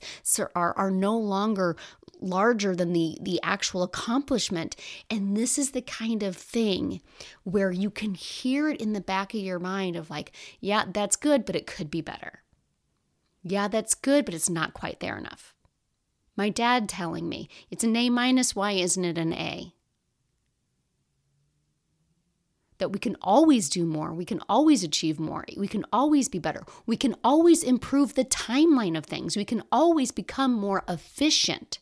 are, 0.56 0.74
are 0.78 0.92
no 0.92 1.18
longer 1.18 1.76
larger 2.20 2.76
than 2.76 2.94
the 2.94 3.18
the 3.22 3.40
actual 3.44 3.84
accomplishment. 3.84 4.76
And 5.10 5.36
this 5.36 5.58
is 5.58 5.72
the 5.72 5.82
kind 5.82 6.24
of 6.24 6.36
thing 6.36 7.02
where 7.44 7.72
you 7.72 7.90
can 7.90 8.14
hear 8.14 8.70
it 8.70 8.82
in 8.82 8.94
the 8.94 9.02
back 9.02 9.34
of 9.34 9.40
your 9.40 9.60
mind 9.60 9.96
of 9.96 10.10
like 10.10 10.32
yeah 10.60 10.86
that's 10.92 11.16
good 11.16 11.46
but 11.46 11.56
it 11.56 11.68
could 11.68 11.92
be 11.92 12.02
better. 12.02 12.44
Yeah 13.44 13.68
that's 13.68 13.96
good 13.96 14.26
but 14.26 14.34
it's 14.34 14.50
not 14.50 14.74
quite 14.74 15.00
there 15.00 15.18
enough 15.18 15.54
my 16.38 16.50
dad 16.50 16.88
telling 16.88 17.28
me, 17.28 17.50
it's 17.72 17.84
an 17.84 17.96
A 17.96 18.10
minus, 18.10 18.56
why 18.56 18.74
isn't 18.74 19.04
it 19.04 19.18
an 19.18 19.34
A? 19.34 19.74
That 22.78 22.92
we 22.92 23.00
can 23.00 23.18
always 23.24 23.70
do 23.70 23.86
more, 23.86 24.14
we 24.14 24.24
can 24.24 24.42
always 24.48 24.84
achieve 24.84 25.20
more, 25.20 25.44
we 25.58 25.68
can 25.68 25.84
always 25.92 26.30
be 26.30 26.38
better, 26.38 26.64
we 26.86 26.96
can 26.96 27.16
always 27.24 27.64
improve 27.64 28.14
the 28.14 28.24
timeline 28.24 28.96
of 28.96 29.06
things, 29.06 29.36
we 29.36 29.46
can 29.46 29.64
always 29.72 30.12
become 30.12 30.54
more 30.54 30.84
efficient. 30.88 31.80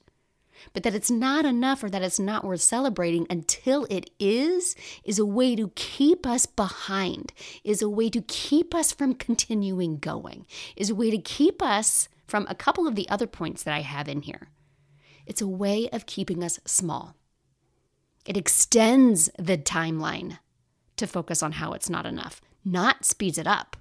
But 0.72 0.84
that 0.84 0.96
it's 0.96 1.12
not 1.12 1.46
enough 1.46 1.84
or 1.84 1.90
that 1.90 2.02
it's 2.02 2.18
not 2.18 2.46
worth 2.46 2.62
celebrating 2.62 3.28
until 3.30 3.86
it 3.90 4.10
is, 4.20 4.74
is 5.04 5.20
a 5.20 5.26
way 5.26 5.56
to 5.56 5.72
keep 5.76 6.26
us 6.26 6.46
behind, 6.46 7.34
is 7.66 7.82
a 7.82 7.90
way 7.90 8.10
to 8.10 8.22
keep 8.22 8.74
us 8.74 8.94
from 8.94 9.16
continuing 9.16 9.98
going, 9.98 10.48
is 10.78 10.90
a 10.90 10.96
way 10.96 11.12
to 11.12 11.18
keep 11.18 11.62
us 11.62 12.08
from 12.28 12.46
a 12.48 12.56
couple 12.56 12.88
of 12.88 12.96
the 12.96 13.08
other 13.10 13.28
points 13.28 13.64
that 13.64 13.74
I 13.74 13.82
have 13.82 14.08
in 14.08 14.22
here. 14.22 14.50
It's 15.26 15.42
a 15.42 15.48
way 15.48 15.90
of 15.90 16.06
keeping 16.06 16.44
us 16.44 16.60
small. 16.66 17.16
It 18.26 18.38
extends 18.38 19.30
the 19.38 19.58
timeline 19.58 20.40
to 20.98 21.08
focus 21.08 21.44
on 21.44 21.54
how 21.54 21.74
it's 21.74 21.90
not 21.90 22.06
enough, 22.06 22.42
not 22.64 23.06
speeds 23.06 23.38
it 23.38 23.48
up. 23.48 23.78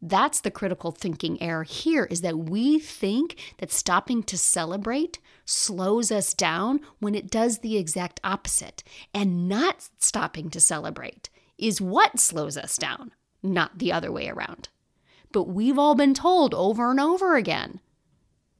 That's 0.00 0.40
the 0.40 0.50
critical 0.50 0.92
thinking 0.92 1.42
error 1.42 1.64
here 1.64 2.04
is 2.04 2.20
that 2.20 2.38
we 2.38 2.78
think 2.78 3.36
that 3.58 3.72
stopping 3.72 4.22
to 4.24 4.38
celebrate 4.38 5.18
slows 5.44 6.12
us 6.12 6.34
down 6.34 6.80
when 7.00 7.14
it 7.14 7.30
does 7.30 7.58
the 7.58 7.76
exact 7.76 8.20
opposite. 8.22 8.84
And 9.12 9.48
not 9.48 9.88
stopping 9.98 10.50
to 10.50 10.60
celebrate 10.60 11.30
is 11.56 11.80
what 11.80 12.20
slows 12.20 12.56
us 12.56 12.76
down, 12.76 13.12
not 13.42 13.78
the 13.78 13.92
other 13.92 14.12
way 14.12 14.28
around. 14.28 14.68
But 15.32 15.44
we've 15.44 15.78
all 15.78 15.94
been 15.94 16.14
told 16.14 16.54
over 16.54 16.90
and 16.90 17.00
over 17.00 17.36
again 17.36 17.80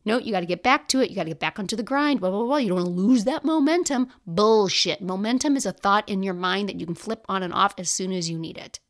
No, 0.04 0.18
you 0.18 0.32
got 0.32 0.40
to 0.40 0.46
get 0.46 0.62
back 0.62 0.88
to 0.88 1.00
it. 1.00 1.10
You 1.10 1.16
got 1.16 1.24
to 1.24 1.30
get 1.30 1.40
back 1.40 1.58
onto 1.58 1.76
the 1.76 1.82
grind. 1.82 2.20
Blah, 2.20 2.30
blah, 2.30 2.44
blah. 2.44 2.56
You 2.56 2.68
don't 2.68 2.78
want 2.78 2.86
to 2.88 2.92
lose 2.92 3.24
that 3.24 3.44
momentum. 3.44 4.08
Bullshit. 4.26 5.00
Momentum 5.02 5.56
is 5.56 5.66
a 5.66 5.72
thought 5.72 6.08
in 6.08 6.22
your 6.22 6.34
mind 6.34 6.68
that 6.68 6.80
you 6.80 6.86
can 6.86 6.94
flip 6.94 7.24
on 7.28 7.42
and 7.42 7.52
off 7.52 7.74
as 7.78 7.90
soon 7.90 8.12
as 8.12 8.30
you 8.30 8.38
need 8.38 8.56
it. 8.56 8.80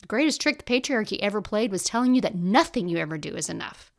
The 0.00 0.06
greatest 0.06 0.40
trick 0.40 0.58
the 0.58 0.64
patriarchy 0.64 1.18
ever 1.20 1.42
played 1.42 1.70
was 1.70 1.84
telling 1.84 2.14
you 2.14 2.20
that 2.22 2.34
nothing 2.34 2.88
you 2.88 2.98
ever 2.98 3.18
do 3.18 3.34
is 3.34 3.48
enough. 3.48 3.92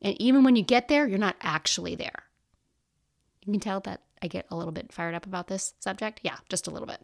And 0.00 0.20
even 0.20 0.44
when 0.44 0.56
you 0.56 0.62
get 0.62 0.88
there, 0.88 1.06
you're 1.06 1.18
not 1.18 1.36
actually 1.40 1.94
there. 1.94 2.24
You 3.44 3.52
can 3.52 3.60
tell 3.60 3.80
that 3.80 4.02
I 4.22 4.26
get 4.28 4.46
a 4.50 4.56
little 4.56 4.72
bit 4.72 4.92
fired 4.92 5.14
up 5.14 5.26
about 5.26 5.48
this 5.48 5.74
subject. 5.80 6.20
Yeah, 6.22 6.36
just 6.48 6.66
a 6.66 6.70
little 6.70 6.86
bit. 6.86 7.00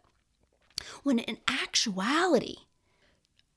When 1.02 1.18
in 1.18 1.38
actuality, 1.48 2.56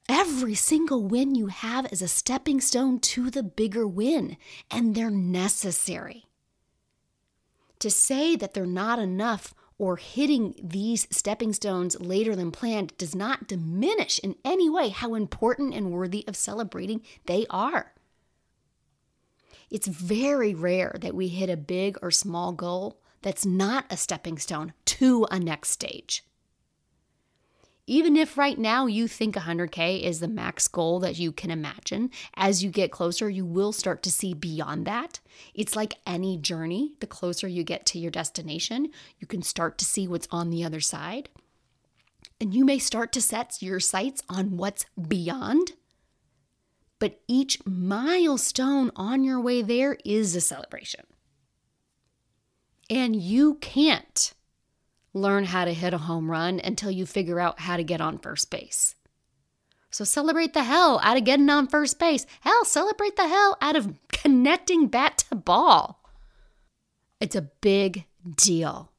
Every 0.10 0.56
single 0.56 1.04
win 1.04 1.36
you 1.36 1.48
have 1.48 1.92
is 1.92 2.02
a 2.02 2.08
stepping 2.08 2.60
stone 2.62 3.00
to 3.00 3.30
the 3.30 3.44
bigger 3.44 3.88
win, 3.88 4.38
and 4.70 4.94
they're 4.94 5.12
necessary. 5.12 6.26
To 7.80 7.90
say 7.90 8.36
that 8.36 8.54
they're 8.54 8.66
not 8.66 9.00
enough 9.00 9.54
or 9.78 9.98
hitting 9.98 10.54
these 10.62 11.08
stepping 11.10 11.54
stones 11.54 12.00
later 12.00 12.36
than 12.36 12.52
planned 12.52 12.96
does 12.98 13.16
not 13.16 13.48
diminish 13.48 14.20
in 14.20 14.36
any 14.46 14.70
way 14.70 14.90
how 14.90 15.16
important 15.16 15.74
and 15.74 15.92
worthy 15.92 16.24
of 16.28 16.36
celebrating 16.36 17.02
they 17.26 17.48
are. 17.50 17.94
It's 19.72 19.88
very 19.88 20.54
rare 20.54 20.96
that 21.02 21.16
we 21.16 21.30
hit 21.30 21.50
a 21.50 21.58
big 21.58 21.98
or 22.02 22.12
small 22.12 22.52
goal 22.52 23.02
that's 23.22 23.46
not 23.46 23.86
a 23.90 23.98
stepping 23.98 24.38
stone 24.38 24.74
to 24.86 25.26
a 25.32 25.40
next 25.40 25.70
stage. 25.70 26.24
Even 27.92 28.16
if 28.16 28.38
right 28.38 28.58
now 28.58 28.86
you 28.86 29.06
think 29.06 29.36
100K 29.36 30.02
is 30.02 30.22
the 30.22 30.28
max 30.30 30.66
goal 30.70 31.02
that 31.02 31.20
you 31.20 31.34
can 31.34 31.52
imagine, 31.52 32.10
as 32.36 32.64
you 32.64 32.70
get 32.70 32.90
closer, 32.90 33.30
you 33.30 33.46
will 33.46 33.74
start 33.74 34.02
to 34.04 34.10
see 34.10 34.34
beyond 34.34 34.88
that. 34.88 35.20
It's 35.54 35.76
like 35.76 35.96
any 36.08 36.38
journey. 36.38 36.94
The 37.02 37.06
closer 37.08 37.50
you 37.50 37.66
get 37.66 37.86
to 37.88 38.00
your 38.00 38.10
destination, 38.10 38.92
you 39.20 39.28
can 39.28 39.42
start 39.42 39.78
to 39.80 39.84
see 39.84 40.08
what's 40.08 40.30
on 40.32 40.52
the 40.52 40.64
other 40.64 40.80
side. 40.80 41.28
And 42.40 42.54
you 42.54 42.64
may 42.64 42.80
start 42.80 43.12
to 43.12 43.22
set 43.22 43.62
your 43.62 43.82
sights 43.82 44.24
on 44.30 44.56
what's 44.56 44.86
beyond. 45.10 45.74
But 46.98 47.20
each 47.28 47.60
milestone 47.66 48.92
on 48.96 49.26
your 49.26 49.42
way 49.42 49.62
there 49.62 49.98
is 50.06 50.34
a 50.34 50.40
celebration. 50.40 51.04
And 52.90 53.18
you 53.18 53.56
can't 53.56 54.34
learn 55.14 55.46
how 55.46 55.66
to 55.66 55.74
hit 55.74 55.94
a 55.94 56.00
home 56.00 56.30
run 56.30 56.60
until 56.64 56.92
you 56.92 57.06
figure 57.06 57.40
out 57.40 57.60
how 57.60 57.78
to 57.78 57.84
get 57.84 58.02
on 58.02 58.18
first 58.18 58.50
base. 58.50 58.96
So 59.90 60.06
celebrate 60.06 60.54
the 60.54 60.64
hell 60.64 61.02
out 61.04 61.18
of 61.18 61.26
getting 61.26 61.50
on 61.50 61.68
first 61.68 62.00
base. 62.00 62.26
Hell, 62.40 62.64
celebrate 62.64 63.18
the 63.18 63.28
hell 63.28 63.58
out 63.62 63.76
of 63.76 63.94
connecting 64.12 64.88
bat 64.88 65.26
to 65.30 65.36
ball. 65.36 66.02
It's 67.20 67.36
a 67.36 67.50
big 67.62 68.06
deal. 68.36 68.92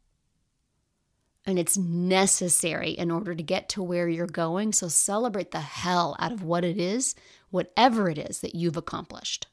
And 1.45 1.59
it's 1.59 1.77
necessary 1.77 2.91
in 2.91 3.11
order 3.11 3.35
to 3.35 3.43
get 3.43 3.69
to 3.71 3.83
where 3.83 4.09
you're 4.09 4.27
going. 4.27 4.73
So 4.73 4.87
celebrate 4.87 5.51
the 5.51 5.61
hell 5.61 6.15
out 6.21 6.31
of 6.31 6.45
what 6.45 6.65
it 6.65 6.79
is, 6.79 7.17
whatever 7.51 8.09
it 8.09 8.19
is 8.19 8.41
that 8.41 8.55
you've 8.55 8.77
accomplished. 8.77 9.49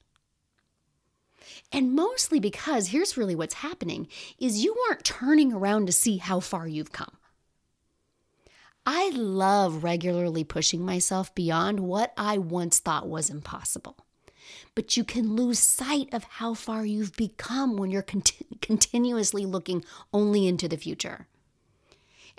And 1.71 1.93
mostly 1.93 2.39
because 2.39 2.87
here's 2.87 3.17
really 3.17 3.35
what's 3.35 3.55
happening 3.55 4.07
is 4.37 4.63
you 4.63 4.75
aren't 4.89 5.03
turning 5.03 5.53
around 5.53 5.85
to 5.87 5.91
see 5.91 6.17
how 6.17 6.39
far 6.39 6.67
you've 6.67 6.91
come. 6.91 7.17
I 8.85 9.11
love 9.11 9.83
regularly 9.83 10.43
pushing 10.43 10.85
myself 10.85 11.33
beyond 11.35 11.79
what 11.79 12.13
I 12.17 12.37
once 12.37 12.79
thought 12.79 13.07
was 13.07 13.29
impossible. 13.29 13.97
But 14.75 14.97
you 14.97 15.03
can 15.03 15.35
lose 15.35 15.59
sight 15.59 16.13
of 16.13 16.23
how 16.23 16.53
far 16.53 16.85
you've 16.85 17.15
become 17.15 17.77
when 17.77 17.91
you're 17.91 18.05
continuously 18.61 19.45
looking 19.45 19.85
only 20.11 20.47
into 20.47 20.67
the 20.67 20.77
future. 20.77 21.27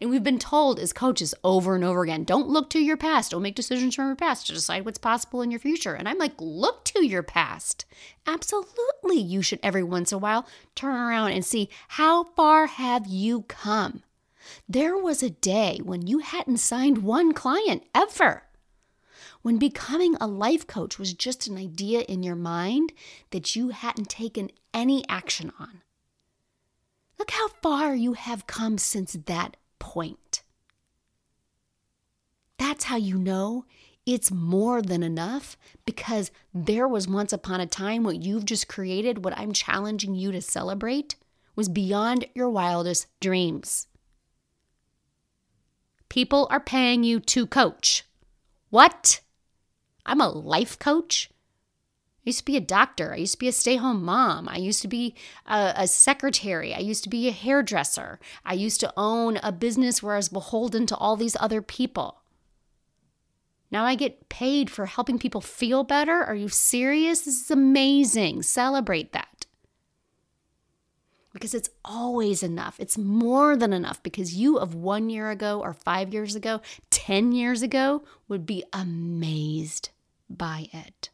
And 0.01 0.09
we've 0.09 0.25
been 0.25 0.39
told 0.39 0.79
as 0.79 0.95
coaches 0.95 1.35
over 1.45 1.75
and 1.75 1.85
over 1.85 2.03
again 2.03 2.25
don't 2.25 2.49
look 2.49 2.71
to 2.71 2.79
your 2.79 2.97
past, 2.97 3.33
don't 3.33 3.43
make 3.43 3.55
decisions 3.55 3.95
from 3.95 4.07
your 4.07 4.17
past 4.17 4.47
to 4.47 4.55
decide 4.55 4.85
what's 4.85 4.99
possible 4.99 5.43
in 5.43 5.51
your 5.51 5.61
future. 5.61 5.95
And 5.95 6.09
I'm 6.09 6.17
like, 6.17 6.33
look 6.39 6.85
to 6.87 7.05
your 7.05 7.23
past. 7.23 7.85
Absolutely, 8.27 9.21
you 9.21 9.43
should 9.43 9.61
every 9.63 9.83
once 9.83 10.11
in 10.11 10.17
a 10.17 10.19
while 10.19 10.47
turn 10.75 10.97
around 10.97 11.33
and 11.33 11.45
see 11.45 11.69
how 11.89 12.25
far 12.25 12.67
have 12.67 13.07
you 13.07 13.43
come. 13.43 14.03
There 14.69 14.97
was 14.97 15.23
a 15.23 15.31
day 15.31 15.81
when 15.83 16.07
you 16.07 16.21
hadn't 16.21 16.59
signed 16.59 16.99
one 16.99 17.33
client 17.33 17.85
ever. 17.95 18.45
When 19.43 19.59
becoming 19.59 20.17
a 20.21 20.27
life 20.27 20.67
coach 20.67 20.99
was 20.99 21.15
just 21.15 21.47
an 21.47 21.57
idea 21.57 22.01
in 22.01 22.23
your 22.23 22.37
mind 22.37 22.93
that 23.31 23.55
you 23.55 23.69
hadn't 23.71 24.09
taken 24.09 24.51
any 24.73 25.07
action 25.09 25.53
on. 25.59 25.83
Look 27.19 27.31
how 27.33 27.49
far 27.63 27.95
you 27.95 28.15
have 28.15 28.47
come 28.47 28.79
since 28.79 29.13
that 29.13 29.57
point. 29.81 30.43
That's 32.59 32.85
how 32.85 32.97
you 32.97 33.19
know 33.19 33.65
it's 34.07 34.31
more 34.31 34.81
than 34.83 35.03
enough 35.03 35.57
because 35.85 36.31
there 36.55 36.87
was 36.87 37.09
once 37.09 37.33
upon 37.33 37.61
a 37.61 37.67
time 37.67 38.03
what 38.05 38.23
you've 38.23 38.45
just 38.45 38.69
created, 38.69 39.25
what 39.25 39.37
I'm 39.37 39.53
challenging 39.53 40.15
you 40.15 40.33
to 40.33 40.41
celebrate, 40.41 41.17
was 41.57 41.69
beyond 41.69 42.27
your 42.35 42.49
wildest 42.49 43.07
dreams. 43.21 43.89
People 46.09 46.49
are 46.51 46.61
paying 46.61 47.05
you 47.05 47.21
to 47.21 47.47
coach. 47.47 48.05
What? 48.71 49.21
I'm 50.07 50.21
a 50.21 50.29
life 50.29 50.79
coach? 50.79 51.31
I 52.21 52.29
used 52.29 52.41
to 52.41 52.45
be 52.45 52.57
a 52.57 52.61
doctor. 52.61 53.15
I 53.15 53.17
used 53.17 53.33
to 53.33 53.39
be 53.39 53.49
a 53.49 53.53
stay 53.53 53.77
home 53.77 54.05
mom. 54.05 54.47
I 54.47 54.59
used 54.59 54.83
to 54.83 54.89
be 54.89 55.15
a, 55.47 55.73
a, 55.75 55.89
secretary. 55.89 56.75
I 56.75 56.81
used 56.81 57.03
to 57.05 57.09
be 57.09 57.29
a 57.29 57.33
hairdresser. 57.33 58.21
I 58.45 58.53
used 58.53 58.81
to 58.81 58.93
own 58.95 59.39
a 59.43 59.51
business 59.53 60.03
where 60.03 60.13
I 60.15 60.19
was 60.19 60.29
beholden 60.29 60.85
to 60.87 60.97
all 60.97 61.17
these 61.17 61.37
other 61.41 61.63
people. 61.63 62.21
Now 63.71 63.85
I 63.87 63.95
get 63.95 64.29
paid 64.29 64.69
for 64.69 64.85
helping 64.85 65.19
people 65.19 65.41
feel 65.41 65.83
better. 65.83 66.23
Are 66.23 66.35
you 66.35 66.51
serious? 66.51 67.23
This 67.23 67.43
is 67.43 67.51
amazing. 67.51 68.43
Celebrate 68.43 69.13
that. 69.13 69.47
Because 71.33 71.55
it's 71.55 71.71
always 71.85 72.43
enough. 72.43 72.79
It's 72.79 72.99
more 72.99 73.57
than 73.57 73.73
enough 73.73 74.03
because 74.03 74.35
you 74.35 74.59
of 74.59 74.75
one 74.75 75.09
year 75.09 75.31
ago 75.31 75.61
or 75.61 75.73
five 75.73 76.13
years 76.13 76.35
ago, 76.35 76.61
10 76.91 77.33
years 77.33 77.63
ago 77.63 78.03
would 78.29 78.45
be 78.45 78.65
amazed 78.75 79.91
by 80.29 80.69
it. 80.73 81.09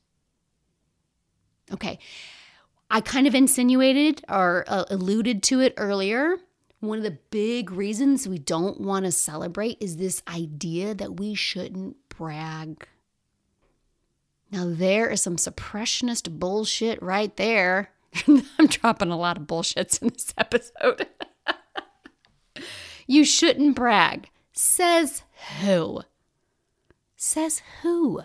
Okay. 1.72 1.98
I 2.90 3.00
kind 3.00 3.26
of 3.26 3.34
insinuated 3.34 4.24
or 4.28 4.64
uh, 4.68 4.84
alluded 4.90 5.42
to 5.44 5.60
it 5.60 5.74
earlier. 5.76 6.36
One 6.80 6.98
of 6.98 7.04
the 7.04 7.18
big 7.30 7.70
reasons 7.72 8.28
we 8.28 8.38
don't 8.38 8.80
want 8.80 9.06
to 9.06 9.12
celebrate 9.12 9.78
is 9.80 9.96
this 9.96 10.22
idea 10.28 10.94
that 10.94 11.18
we 11.18 11.34
shouldn't 11.34 11.96
brag. 12.08 12.86
Now, 14.52 14.64
there 14.68 15.08
is 15.08 15.22
some 15.22 15.36
suppressionist 15.36 16.38
bullshit 16.38 17.02
right 17.02 17.34
there. 17.36 17.90
I'm 18.28 18.66
dropping 18.68 19.10
a 19.10 19.18
lot 19.18 19.36
of 19.36 19.44
bullshits 19.44 20.00
in 20.00 20.08
this 20.08 20.32
episode. 20.38 21.08
you 23.06 23.24
shouldn't 23.24 23.74
brag. 23.74 24.30
Says 24.52 25.22
who? 25.60 26.02
Says 27.16 27.62
who? 27.82 28.22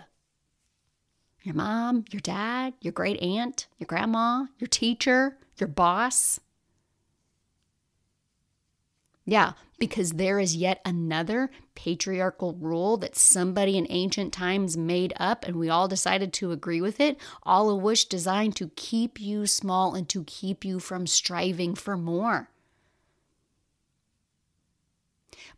Your 1.42 1.54
mom, 1.54 2.04
your 2.10 2.20
dad, 2.20 2.74
your 2.80 2.92
great 2.92 3.20
aunt, 3.20 3.66
your 3.78 3.86
grandma, 3.86 4.46
your 4.58 4.68
teacher, 4.68 5.38
your 5.58 5.68
boss. 5.68 6.40
Yeah, 9.24 9.52
because 9.78 10.12
there 10.12 10.40
is 10.40 10.56
yet 10.56 10.80
another 10.84 11.50
patriarchal 11.74 12.54
rule 12.54 12.96
that 12.96 13.16
somebody 13.16 13.78
in 13.78 13.86
ancient 13.88 14.32
times 14.32 14.76
made 14.76 15.12
up 15.16 15.44
and 15.44 15.56
we 15.56 15.68
all 15.68 15.86
decided 15.86 16.32
to 16.34 16.50
agree 16.50 16.80
with 16.80 17.00
it, 17.00 17.18
all 17.44 17.70
of 17.70 17.82
which 17.82 18.08
designed 18.08 18.56
to 18.56 18.70
keep 18.74 19.20
you 19.20 19.46
small 19.46 19.94
and 19.94 20.08
to 20.08 20.24
keep 20.24 20.64
you 20.64 20.80
from 20.80 21.06
striving 21.06 21.74
for 21.74 21.96
more. 21.96 22.48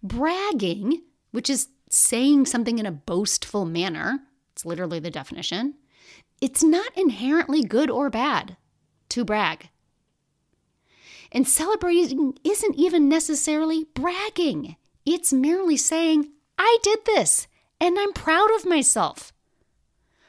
Bragging, 0.03 1.03
which 1.31 1.49
is 1.49 1.69
saying 1.89 2.45
something 2.45 2.79
in 2.79 2.87
a 2.87 2.93
boastful 2.93 3.65
manner, 3.65 4.21
it's 4.55 4.65
literally 4.65 5.01
the 5.01 5.11
definition. 5.11 5.75
It's 6.41 6.63
not 6.63 6.97
inherently 6.97 7.65
good 7.65 7.91
or 7.91 8.09
bad 8.09 8.57
to 9.09 9.25
brag. 9.25 9.69
And 11.33 11.49
celebrating 11.49 12.39
isn't 12.45 12.77
even 12.77 13.09
necessarily 13.09 13.87
bragging, 13.95 14.77
it's 15.05 15.33
merely 15.33 15.77
saying, 15.77 16.31
I 16.57 16.79
did 16.85 17.01
this 17.05 17.49
and 17.81 17.99
I'm 17.99 18.13
proud 18.13 18.55
of 18.55 18.65
myself 18.65 19.33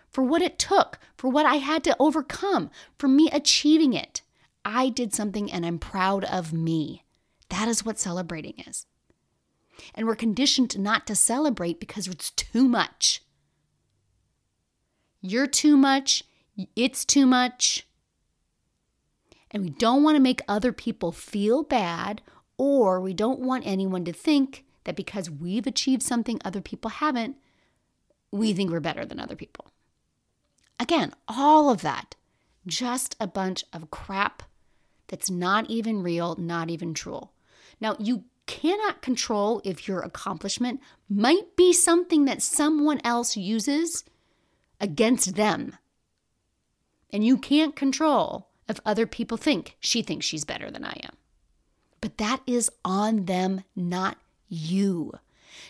for 0.10 0.24
what 0.24 0.42
it 0.42 0.58
took, 0.58 0.98
for 1.16 1.30
what 1.30 1.46
I 1.46 1.56
had 1.56 1.84
to 1.84 1.96
overcome, 2.00 2.72
for 2.98 3.08
me 3.08 3.30
achieving 3.32 3.94
it. 3.94 4.24
I 4.64 4.90
did 4.90 5.14
something 5.14 5.52
and 5.52 5.66
I'm 5.66 5.78
proud 5.78 6.24
of 6.24 6.52
me. 6.52 7.04
That 7.50 7.68
is 7.68 7.86
what 7.86 8.00
celebrating 8.00 8.56
is. 8.66 8.88
And 9.94 10.08
we're 10.08 10.16
conditioned 10.16 10.80
not 10.80 11.06
to 11.06 11.16
celebrate 11.16 11.80
because 11.80 12.08
it's 12.08 12.32
too 12.32 12.68
much. 12.68 13.22
You're 15.28 15.48
too 15.48 15.76
much. 15.76 16.24
It's 16.76 17.04
too 17.04 17.26
much. 17.26 17.88
And 19.50 19.64
we 19.64 19.70
don't 19.72 20.04
want 20.04 20.16
to 20.18 20.22
make 20.22 20.42
other 20.48 20.72
people 20.72 21.12
feel 21.12 21.64
bad, 21.64 22.22
or 22.58 23.02
we 23.02 23.14
don't 23.14 23.40
want 23.40 23.66
anyone 23.66 24.06
to 24.06 24.14
think 24.14 24.66
that 24.84 24.96
because 24.96 25.32
we've 25.32 25.66
achieved 25.66 26.04
something 26.04 26.40
other 26.44 26.62
people 26.62 26.92
haven't, 26.92 27.38
we 28.32 28.54
think 28.54 28.70
we're 28.70 28.80
better 28.80 29.04
than 29.04 29.20
other 29.20 29.36
people. 29.36 29.72
Again, 30.80 31.12
all 31.28 31.72
of 31.72 31.82
that, 31.82 32.16
just 32.68 33.16
a 33.20 33.26
bunch 33.26 33.64
of 33.74 33.90
crap 33.90 34.44
that's 35.08 35.32
not 35.32 35.70
even 35.72 36.04
real, 36.04 36.36
not 36.36 36.70
even 36.70 36.94
true. 36.94 37.30
Now, 37.82 37.96
you 37.98 38.26
cannot 38.46 39.02
control 39.02 39.60
if 39.64 39.88
your 39.88 40.02
accomplishment 40.02 40.82
might 41.10 41.56
be 41.56 41.74
something 41.74 42.26
that 42.26 42.44
someone 42.44 43.02
else 43.04 43.36
uses 43.36 44.04
against 44.80 45.36
them. 45.36 45.78
And 47.12 47.26
you 47.26 47.38
can't 47.38 47.76
control 47.76 48.50
if 48.68 48.80
other 48.86 49.06
people 49.06 49.38
think 49.38 49.78
she 49.80 50.02
thinks 50.02 50.26
she's 50.26 50.46
better 50.46 50.72
than 50.72 50.84
I 50.84 50.98
am. 51.04 51.16
But 52.02 52.18
that 52.18 52.42
is 52.46 52.70
on 52.84 53.26
them, 53.26 53.64
not 53.76 54.18
you. 54.48 55.14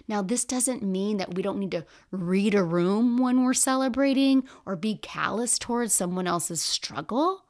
Now, 0.08 0.22
this 0.22 0.46
doesn't 0.46 0.82
mean 0.84 1.18
that 1.18 1.36
we 1.36 1.42
don't 1.42 1.60
need 1.60 1.72
to 1.72 1.86
read 2.12 2.56
a 2.56 2.64
room 2.64 3.18
when 3.18 3.44
we're 3.44 3.54
celebrating 3.54 4.44
or 4.66 4.76
be 4.76 4.96
callous 4.96 5.60
towards 5.60 5.94
someone 5.94 6.28
else's 6.28 6.62
struggle, 6.62 7.46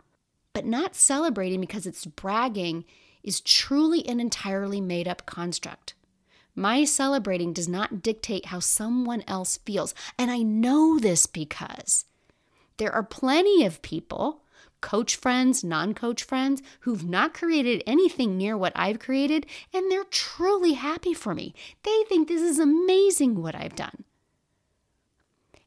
but 0.54 0.66
not 0.66 0.96
celebrating 0.96 1.62
because 1.62 1.88
it's 1.88 2.06
bragging 2.06 2.86
is 3.24 3.42
truly 3.42 4.08
an 4.08 4.20
entirely 4.20 4.82
made 4.82 5.08
up 5.08 5.26
construct. 5.26 5.96
My 6.56 6.86
celebrating 6.86 7.52
does 7.52 7.68
not 7.68 8.02
dictate 8.02 8.46
how 8.46 8.60
someone 8.60 9.24
else 9.28 9.58
feels. 9.58 9.94
And 10.18 10.32
I 10.32 10.40
know 10.40 11.00
this 11.00 11.28
because 11.28 12.06
there 12.78 12.94
are 12.94 13.04
plenty 13.04 13.66
of 13.66 13.82
people 13.82 14.42
coach 14.82 15.16
friends, 15.16 15.64
non 15.64 15.94
coach 15.96 16.24
friends, 16.24 16.62
who've 16.82 17.04
not 17.04 17.34
created 17.34 17.84
anything 17.88 18.38
near 18.38 18.56
what 18.56 18.72
I've 18.76 19.00
created, 19.00 19.48
and 19.74 19.92
they're 19.92 20.04
truly 20.06 20.74
happy 20.74 21.14
for 21.14 21.34
me. 21.34 21.56
They 21.84 22.04
think 22.08 22.28
this 22.28 22.42
is 22.42 22.60
amazing 22.60 23.42
what 23.42 23.56
I've 23.56 23.76
done. 23.76 24.04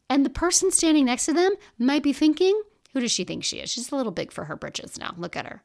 And 0.08 0.24
the 0.24 0.30
person 0.30 0.70
standing 0.70 1.06
next 1.06 1.26
to 1.26 1.32
them 1.32 1.54
might 1.78 2.02
be 2.04 2.12
thinking, 2.12 2.62
who 2.92 3.00
does 3.00 3.10
she 3.10 3.24
think 3.24 3.44
she 3.44 3.58
is? 3.58 3.70
She's 3.70 3.90
a 3.90 3.96
little 3.96 4.12
big 4.12 4.30
for 4.32 4.44
her 4.44 4.56
britches 4.56 4.98
now. 4.98 5.14
Look 5.16 5.36
at 5.36 5.46
her. 5.46 5.62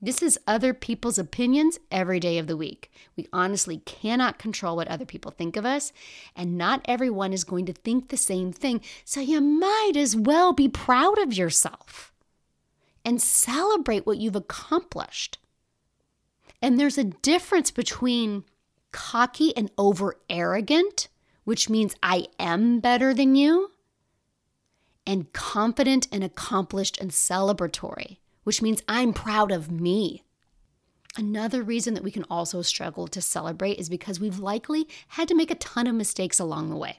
This 0.00 0.22
is 0.22 0.38
other 0.46 0.72
people's 0.72 1.18
opinions 1.18 1.78
every 1.90 2.20
day 2.20 2.38
of 2.38 2.46
the 2.46 2.56
week. 2.56 2.90
We 3.16 3.26
honestly 3.32 3.78
cannot 3.78 4.38
control 4.38 4.76
what 4.76 4.86
other 4.88 5.04
people 5.04 5.32
think 5.32 5.56
of 5.56 5.66
us, 5.66 5.92
and 6.36 6.56
not 6.56 6.82
everyone 6.84 7.32
is 7.32 7.42
going 7.42 7.66
to 7.66 7.72
think 7.72 8.08
the 8.08 8.16
same 8.16 8.52
thing. 8.52 8.80
So 9.04 9.20
you 9.20 9.40
might 9.40 9.94
as 9.96 10.14
well 10.14 10.52
be 10.52 10.68
proud 10.68 11.18
of 11.18 11.32
yourself 11.32 12.12
and 13.04 13.20
celebrate 13.20 14.06
what 14.06 14.18
you've 14.18 14.36
accomplished. 14.36 15.38
And 16.62 16.78
there's 16.78 16.98
a 16.98 17.04
difference 17.04 17.70
between 17.70 18.44
cocky 18.92 19.56
and 19.56 19.70
over 19.76 20.16
arrogant, 20.30 21.08
which 21.44 21.68
means 21.68 21.96
I 22.02 22.26
am 22.38 22.78
better 22.78 23.12
than 23.14 23.34
you, 23.34 23.72
and 25.06 25.32
confident 25.32 26.06
and 26.12 26.22
accomplished 26.22 26.98
and 27.00 27.10
celebratory, 27.10 28.18
which 28.44 28.62
means 28.62 28.82
I'm 28.88 29.12
proud 29.12 29.52
of 29.52 29.70
me. 29.70 30.24
Another 31.16 31.62
reason 31.62 31.94
that 31.94 32.04
we 32.04 32.10
can 32.10 32.24
also 32.30 32.62
struggle 32.62 33.08
to 33.08 33.20
celebrate 33.20 33.78
is 33.78 33.88
because 33.88 34.20
we've 34.20 34.38
likely 34.38 34.86
had 35.08 35.28
to 35.28 35.34
make 35.34 35.50
a 35.50 35.56
ton 35.56 35.86
of 35.86 35.94
mistakes 35.94 36.38
along 36.38 36.70
the 36.70 36.76
way, 36.76 36.98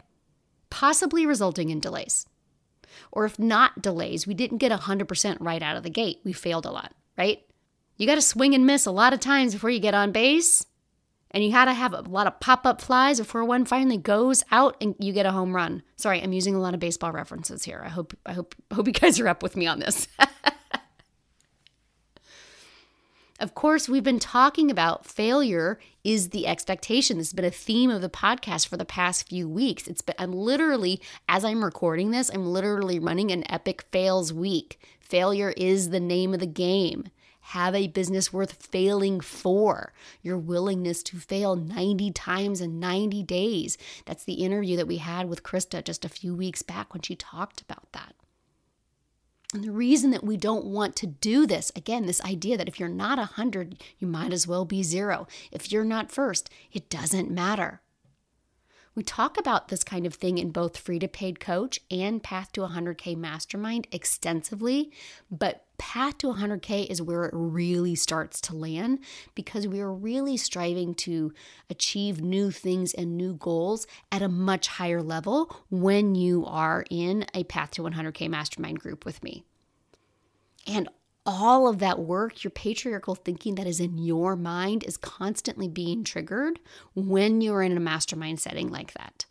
possibly 0.69 1.25
resulting 1.25 1.69
in 1.69 1.79
delays. 1.79 2.25
Or 3.11 3.25
if 3.25 3.39
not 3.39 3.81
delays, 3.81 4.27
we 4.27 4.33
didn't 4.33 4.57
get 4.57 4.71
100% 4.71 5.37
right 5.39 5.61
out 5.61 5.77
of 5.77 5.83
the 5.83 5.89
gate. 5.89 6.19
We 6.23 6.33
failed 6.33 6.65
a 6.65 6.71
lot, 6.71 6.93
right? 7.17 7.41
You 7.97 8.07
got 8.07 8.15
to 8.15 8.21
swing 8.21 8.55
and 8.55 8.65
miss 8.65 8.85
a 8.85 8.91
lot 8.91 9.13
of 9.13 9.19
times 9.19 9.53
before 9.53 9.69
you 9.69 9.79
get 9.79 9.93
on 9.93 10.11
base. 10.11 10.65
And 11.31 11.43
you 11.43 11.51
got 11.51 11.65
to 11.65 11.73
have 11.73 11.93
a 11.93 12.01
lot 12.01 12.25
of 12.25 12.39
pop 12.39 12.65
up 12.65 12.81
flies 12.81 13.19
before 13.19 13.45
one 13.45 13.63
finally 13.63 13.97
goes 13.97 14.43
out 14.51 14.75
and 14.81 14.95
you 14.99 15.13
get 15.13 15.27
a 15.27 15.31
home 15.31 15.55
run. 15.55 15.83
Sorry, 15.95 16.21
I'm 16.21 16.33
using 16.33 16.55
a 16.55 16.59
lot 16.59 16.73
of 16.73 16.79
baseball 16.79 17.11
references 17.11 17.63
here. 17.63 17.83
I 17.85 17.89
hope 17.89 18.17
I 18.25 18.33
hope 18.33 18.55
I 18.71 18.75
hope 18.75 18.87
you 18.87 18.93
guys 18.93 19.19
are 19.19 19.27
up 19.27 19.43
with 19.43 19.55
me 19.55 19.67
on 19.67 19.79
this. 19.79 20.07
Of 23.39 23.55
course, 23.55 23.87
we've 23.87 24.03
been 24.03 24.19
talking 24.19 24.69
about 24.69 25.05
failure 25.05 25.79
is 26.03 26.29
the 26.29 26.45
expectation. 26.45 27.17
This 27.17 27.27
has 27.27 27.33
been 27.33 27.45
a 27.45 27.49
theme 27.49 27.89
of 27.89 28.01
the 28.01 28.09
podcast 28.09 28.67
for 28.67 28.75
the 28.75 28.83
past 28.83 29.29
few 29.29 29.47
weeks. 29.47 29.87
It's 29.87 30.01
been 30.01 30.15
I'm 30.19 30.33
literally 30.33 31.01
as 31.29 31.45
I'm 31.45 31.63
recording 31.63 32.11
this, 32.11 32.29
I'm 32.29 32.45
literally 32.45 32.99
running 32.99 33.31
an 33.31 33.49
epic 33.49 33.85
fails 33.93 34.33
week. 34.33 34.81
Failure 34.99 35.53
is 35.55 35.89
the 35.89 36.01
name 36.01 36.33
of 36.33 36.41
the 36.41 36.47
game. 36.47 37.05
Have 37.39 37.75
a 37.75 37.87
business 37.87 38.33
worth 38.33 38.61
failing 38.61 39.21
for. 39.21 39.93
Your 40.21 40.37
willingness 40.37 41.01
to 41.03 41.17
fail 41.17 41.55
90 41.55 42.11
times 42.11 42.59
in 42.59 42.77
90 42.81 43.23
days. 43.23 43.77
That's 44.05 44.25
the 44.25 44.33
interview 44.33 44.75
that 44.75 44.87
we 44.87 44.97
had 44.97 45.29
with 45.29 45.43
Krista 45.43 45.81
just 45.81 46.03
a 46.03 46.09
few 46.09 46.35
weeks 46.35 46.61
back 46.61 46.93
when 46.93 47.03
she 47.03 47.15
talked 47.15 47.61
about 47.61 47.89
that. 47.93 48.15
And 49.53 49.63
the 49.63 49.71
reason 49.71 50.11
that 50.11 50.23
we 50.23 50.37
don't 50.37 50.65
want 50.65 50.95
to 50.97 51.07
do 51.07 51.47
this, 51.47 51.71
again, 51.75 52.05
this 52.05 52.21
idea 52.21 52.55
that 52.55 52.67
if 52.67 52.79
you're 52.79 52.87
not 52.87 53.17
100, 53.17 53.83
you 53.97 54.07
might 54.07 54.31
as 54.31 54.47
well 54.47 54.63
be 54.63 54.83
zero. 54.83 55.27
If 55.51 55.71
you're 55.71 55.83
not 55.83 56.11
first, 56.11 56.51
it 56.71 56.87
doesn't 56.87 57.31
matter. 57.31 57.81
We 58.95 59.03
talk 59.03 59.37
about 59.37 59.67
this 59.67 59.83
kind 59.83 60.05
of 60.05 60.15
thing 60.15 60.37
in 60.37 60.51
both 60.51 60.77
Free 60.77 60.99
to 60.99 61.07
Paid 61.07 61.39
Coach 61.39 61.79
and 61.89 62.21
Path 62.21 62.51
to 62.53 62.61
100K 62.61 63.15
Mastermind 63.15 63.87
extensively, 63.91 64.91
but 65.31 65.65
Path 65.77 66.17
to 66.19 66.27
100K 66.27 66.87
is 66.89 67.01
where 67.01 67.23
it 67.23 67.33
really 67.33 67.95
starts 67.95 68.41
to 68.41 68.55
land 68.55 68.99
because 69.35 69.67
we 69.67 69.79
are 69.79 69.93
really 69.93 70.35
striving 70.35 70.93
to 70.95 71.33
achieve 71.69 72.21
new 72.21 72.51
things 72.51 72.93
and 72.93 73.15
new 73.15 73.33
goals 73.33 73.87
at 74.11 74.21
a 74.21 74.27
much 74.27 74.67
higher 74.67 75.01
level 75.01 75.55
when 75.69 76.15
you 76.15 76.45
are 76.45 76.83
in 76.89 77.25
a 77.33 77.45
Path 77.45 77.71
to 77.71 77.83
100K 77.83 78.29
Mastermind 78.29 78.79
group 78.79 79.05
with 79.05 79.23
me. 79.23 79.43
And 80.67 80.89
all 81.25 81.67
of 81.67 81.79
that 81.79 81.99
work, 81.99 82.43
your 82.43 82.51
patriarchal 82.51 83.15
thinking 83.15 83.55
that 83.55 83.67
is 83.67 83.79
in 83.79 83.97
your 83.97 84.35
mind, 84.35 84.83
is 84.83 84.97
constantly 84.97 85.67
being 85.67 86.03
triggered 86.03 86.59
when 86.95 87.41
you're 87.41 87.61
in 87.61 87.75
a 87.75 87.79
mastermind 87.79 88.39
setting 88.39 88.69
like 88.69 88.93
that. 88.93 89.25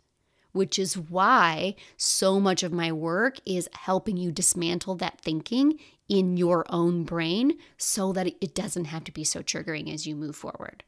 Which 0.51 0.79
is 0.79 0.97
why 0.97 1.75
so 1.97 2.39
much 2.39 2.63
of 2.63 2.71
my 2.71 2.91
work 2.91 3.37
is 3.45 3.69
helping 3.73 4.17
you 4.17 4.31
dismantle 4.31 4.95
that 4.95 5.19
thinking 5.21 5.79
in 6.07 6.37
your 6.37 6.65
own 6.69 7.03
brain 7.03 7.57
so 7.77 8.11
that 8.13 8.27
it 8.41 8.55
doesn't 8.55 8.85
have 8.85 9.03
to 9.03 9.11
be 9.11 9.23
so 9.23 9.41
triggering 9.41 9.93
as 9.93 10.07
you 10.07 10.15
move 10.15 10.35
forward. 10.35 10.83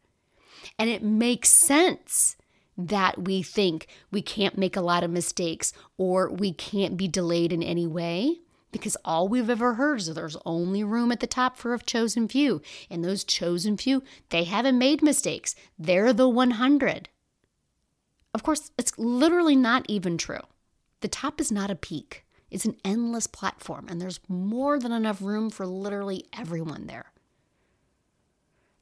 And 0.80 0.90
it 0.90 1.04
makes 1.04 1.50
sense 1.50 2.36
that 2.78 3.24
we 3.24 3.44
think 3.44 3.88
we 4.10 4.22
can't 4.22 4.58
make 4.58 4.76
a 4.76 4.82
lot 4.82 5.04
of 5.04 5.12
mistakes 5.12 5.74
or 5.98 6.30
we 6.30 6.54
can't 6.54 6.98
be 6.98 7.08
delayed 7.08 7.54
in 7.54 7.62
any 7.62 7.86
way 7.86 8.40
because 8.72 8.98
all 9.04 9.28
we've 9.28 9.50
ever 9.50 9.76
heard 9.76 10.00
is 10.00 10.08
that 10.08 10.14
there's 10.14 10.38
only 10.46 10.84
room 10.84 11.12
at 11.12 11.20
the 11.20 11.28
top 11.28 11.58
for 11.58 11.74
a 11.74 11.80
chosen 11.80 12.28
few. 12.28 12.62
And 12.90 13.04
those 13.04 13.24
chosen 13.24 13.78
few, 13.78 14.04
they 14.30 14.46
haven't 14.46 14.78
made 14.78 15.02
mistakes. 15.02 15.56
They're 15.78 16.14
the 16.14 16.30
100. 16.30 17.10
Of 18.34 18.44
course, 18.44 18.72
it's 18.78 18.98
literally 18.98 19.56
not 19.56 19.86
even 19.90 20.18
true. 20.18 20.42
The 21.02 21.08
top 21.08 21.42
is 21.42 21.52
not 21.52 21.72
a 21.72 21.76
peak, 21.76 22.26
it's 22.50 22.66
an 22.66 22.78
endless 22.86 23.28
platform, 23.28 23.88
and 23.90 24.00
there's 24.00 24.20
more 24.28 24.78
than 24.80 24.92
enough 24.92 25.22
room 25.22 25.50
for 25.50 25.66
literally 25.66 26.26
everyone 26.38 26.88
there. 26.88 27.12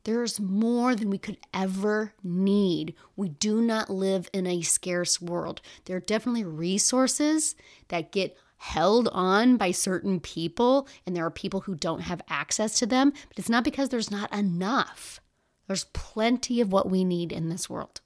There's 0.03 0.39
more 0.39 0.95
than 0.95 1.09
we 1.09 1.17
could 1.17 1.37
ever 1.53 2.13
need. 2.23 2.95
We 3.15 3.29
do 3.29 3.61
not 3.61 3.89
live 3.89 4.29
in 4.33 4.47
a 4.47 4.61
scarce 4.61 5.21
world. 5.21 5.61
There 5.85 5.97
are 5.97 6.01
definitely 6.01 6.45
resources 6.45 7.55
that 7.89 8.11
get 8.11 8.37
held 8.59 9.07
on 9.13 9.55
by 9.55 9.71
certain 9.71 10.19
people 10.19 10.87
and 11.05 11.15
there 11.15 11.25
are 11.25 11.31
people 11.31 11.61
who 11.61 11.75
don't 11.75 12.01
have 12.01 12.21
access 12.27 12.77
to 12.77 12.85
them, 12.85 13.11
but 13.29 13.39
it's 13.39 13.49
not 13.49 13.63
because 13.63 13.89
there's 13.89 14.11
not 14.11 14.31
enough. 14.33 15.21
There's 15.67 15.85
plenty 15.85 16.59
of 16.59 16.71
what 16.71 16.89
we 16.89 17.05
need 17.05 17.31
in 17.31 17.47
this 17.47 17.69
world. 17.69 18.01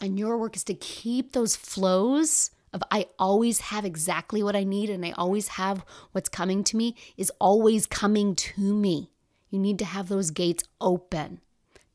And 0.00 0.18
your 0.18 0.36
work 0.36 0.54
is 0.54 0.64
to 0.64 0.74
keep 0.74 1.32
those 1.32 1.56
flows 1.56 2.50
of 2.74 2.82
I 2.90 3.06
always 3.18 3.60
have 3.60 3.86
exactly 3.86 4.42
what 4.42 4.56
I 4.56 4.64
need 4.64 4.90
and 4.90 5.04
I 5.04 5.12
always 5.12 5.48
have 5.48 5.84
what's 6.12 6.28
coming 6.28 6.62
to 6.64 6.76
me 6.76 6.94
is 7.16 7.32
always 7.38 7.86
coming 7.86 8.34
to 8.34 8.74
me. 8.74 9.10
You 9.48 9.58
need 9.58 9.78
to 9.78 9.84
have 9.86 10.08
those 10.08 10.30
gates 10.30 10.64
open. 10.80 11.40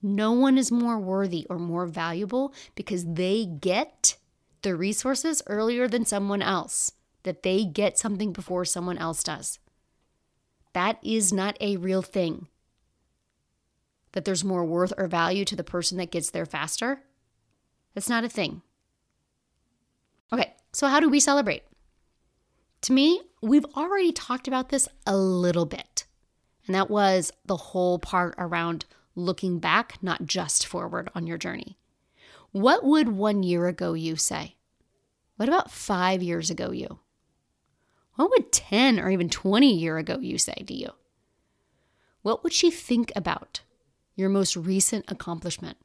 No 0.01 0.31
one 0.31 0.57
is 0.57 0.71
more 0.71 0.97
worthy 0.97 1.45
or 1.49 1.59
more 1.59 1.85
valuable 1.85 2.53
because 2.73 3.05
they 3.05 3.45
get 3.45 4.17
the 4.63 4.75
resources 4.75 5.43
earlier 5.45 5.87
than 5.87 6.05
someone 6.05 6.41
else 6.41 6.93
that 7.23 7.43
they 7.43 7.65
get 7.65 7.97
something 7.97 8.31
before 8.31 8.65
someone 8.65 8.97
else 8.97 9.23
does. 9.23 9.59
That 10.73 10.99
is 11.03 11.33
not 11.33 11.57
a 11.59 11.77
real 11.77 12.01
thing. 12.01 12.47
That 14.13 14.25
there's 14.25 14.43
more 14.43 14.65
worth 14.65 14.93
or 14.97 15.07
value 15.07 15.45
to 15.45 15.55
the 15.55 15.63
person 15.63 15.97
that 15.97 16.11
gets 16.11 16.29
there 16.29 16.45
faster. 16.45 17.01
That's 17.93 18.09
not 18.09 18.23
a 18.23 18.29
thing. 18.29 18.61
Okay, 20.31 20.53
so 20.73 20.87
how 20.87 20.99
do 20.99 21.09
we 21.09 21.19
celebrate? 21.19 21.63
To 22.81 22.93
me, 22.93 23.21
we've 23.41 23.65
already 23.75 24.11
talked 24.11 24.47
about 24.47 24.69
this 24.69 24.87
a 25.05 25.17
little 25.17 25.65
bit. 25.65 26.05
And 26.67 26.75
that 26.75 26.89
was 26.89 27.31
the 27.45 27.57
whole 27.57 27.97
part 27.97 28.35
around 28.37 28.85
looking 29.15 29.59
back, 29.59 29.97
not 30.01 30.25
just 30.25 30.65
forward 30.65 31.09
on 31.15 31.25
your 31.25 31.37
journey. 31.37 31.77
What 32.51 32.83
would 32.83 33.09
one 33.09 33.43
year 33.43 33.67
ago 33.67 33.93
you 33.93 34.15
say? 34.15 34.55
What 35.37 35.49
about 35.49 35.71
five 35.71 36.21
years 36.21 36.49
ago 36.49 36.71
you? 36.71 36.99
What 38.17 38.31
would 38.31 38.51
10 38.51 38.99
or 38.99 39.09
even 39.09 39.29
20 39.29 39.71
year 39.71 39.97
ago 39.97 40.19
you 40.19 40.37
say 40.37 40.63
to 40.67 40.73
you? 40.73 40.89
What 42.23 42.43
would 42.43 42.51
she 42.51 42.69
think 42.69 43.11
about 43.15 43.61
your 44.15 44.27
most 44.27 44.57
recent 44.57 45.05
accomplishment? 45.07 45.77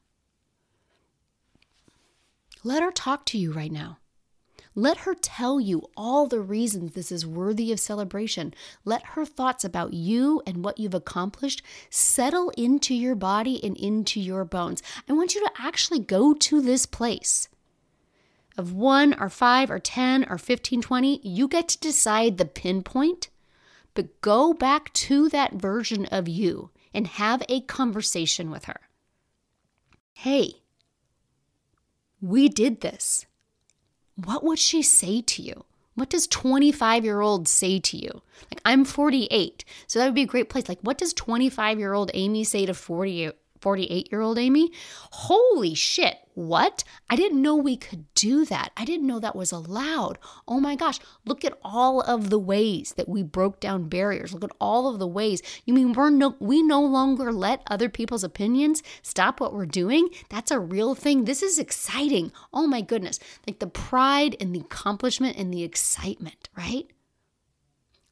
Let 2.64 2.83
her 2.83 2.90
talk 2.90 3.27
to 3.27 3.38
you 3.38 3.53
right 3.53 3.71
now. 3.71 3.99
Let 4.75 4.99
her 4.99 5.14
tell 5.14 5.61
you 5.61 5.83
all 5.95 6.27
the 6.27 6.40
reasons 6.40 6.92
this 6.92 7.12
is 7.12 7.27
worthy 7.27 7.71
of 7.71 7.79
celebration. 7.79 8.55
Let 8.87 9.05
her 9.09 9.27
thoughts 9.27 9.62
about 9.62 9.92
you 9.92 10.40
and 10.47 10.64
what 10.64 10.79
you've 10.79 10.95
accomplished 10.95 11.62
settle 11.90 12.49
into 12.57 12.95
your 12.95 13.14
body 13.14 13.62
and 13.62 13.77
into 13.77 14.18
your 14.18 14.47
bones. 14.47 14.83
I 15.07 15.12
want 15.12 15.35
you 15.35 15.42
to 15.42 15.53
actually 15.59 15.99
go 15.99 16.33
to 16.33 16.62
this 16.62 16.87
place 16.87 17.51
of 18.57 18.73
one 18.73 19.15
or 19.19 19.29
five 19.29 19.71
or 19.71 19.79
10 19.79 20.27
or 20.29 20.38
15, 20.38 20.83
20. 20.83 21.21
You 21.23 21.49
get 21.49 21.69
to 21.69 21.79
decide 21.79 22.38
the 22.38 22.45
pinpoint, 22.45 23.29
but 23.95 24.21
go 24.21 24.53
back 24.53 24.93
to 24.95 25.29
that 25.31 25.55
version 25.55 26.07
of 26.07 26.29
you 26.29 26.71
and 26.95 27.07
have 27.07 27.43
a 27.49 27.61
conversation 27.62 28.51
with 28.51 28.65
her. 28.65 28.81
Hey, 30.15 30.62
we 32.21 32.49
did 32.49 32.81
this 32.81 33.27
what 34.17 34.45
would 34.45 34.59
she 34.59 34.83
say 34.83 35.21
to 35.23 35.43
you? 35.43 35.65
What 35.95 36.11
does 36.11 36.27
25 36.27 37.05
year 37.05 37.21
old 37.21 37.49
say 37.49 37.79
to 37.81 37.97
you? 37.97 38.23
Like, 38.51 38.61
I'm 38.65 38.85
48, 38.85 39.65
so 39.87 39.99
that 39.99 40.07
would 40.07 40.15
be 40.15 40.23
a 40.23 40.27
great 40.27 40.49
place. 40.49 40.69
Like, 40.69 40.81
what 40.81 40.99
does 40.99 41.12
25 41.12 41.79
year 41.79 41.93
old 41.93 42.11
Amy 42.15 42.45
say 42.45 42.67
to 42.67 42.75
40, 42.75 43.33
48 43.62 44.11
year 44.11 44.20
old 44.20 44.38
Amy. 44.38 44.72
Holy 45.12 45.72
shit, 45.75 46.18
what? 46.35 46.83
I 47.09 47.16
didn't 47.16 47.40
know 47.40 47.55
we 47.55 47.77
could 47.77 48.12
do 48.14 48.44
that. 48.46 48.72
I 48.77 48.85
didn't 48.85 49.07
know 49.07 49.20
that 49.20 49.37
was 49.37 49.53
allowed. 49.53 50.18
Oh 50.48 50.61
my 50.61 50.75
gosh, 50.75 50.98
look 51.25 51.44
at 51.44 51.59
all 51.62 52.01
of 52.01 52.29
the 52.29 52.38
ways 52.38 52.94
that 52.96 53.09
we 53.09 53.22
broke 53.22 53.61
down 53.61 53.88
barriers. 53.88 54.35
Look 54.35 54.44
at 54.44 54.57
all 54.61 54.88
of 54.88 54.98
the 54.98 55.07
ways. 55.07 55.42
You 55.64 55.75
mean 55.75 55.92
we're 55.92 56.11
no 56.11 56.35
we 56.40 56.62
no 56.62 56.83
longer 56.83 57.33
let 57.33 57.62
other 57.68 57.88
people's 57.88 58.25
opinions 58.25 58.83
stop 59.03 59.40
what 59.40 59.55
we're 59.55 59.66
doing? 59.66 60.09
That's 60.29 60.51
a 60.51 60.59
real 60.59 60.94
thing. 60.94 61.25
This 61.25 61.42
is 61.42 61.59
exciting. 61.59 62.33
Oh 62.53 62.66
my 62.66 62.81
goodness. 62.81 63.20
Like 63.46 63.61
the 63.61 63.68
pride 63.68 64.37
and 64.40 64.55
the 64.55 64.61
accomplishment 64.61 65.37
and 65.37 65.55
the 65.55 65.62
excitement, 65.62 66.48
right? 66.57 66.90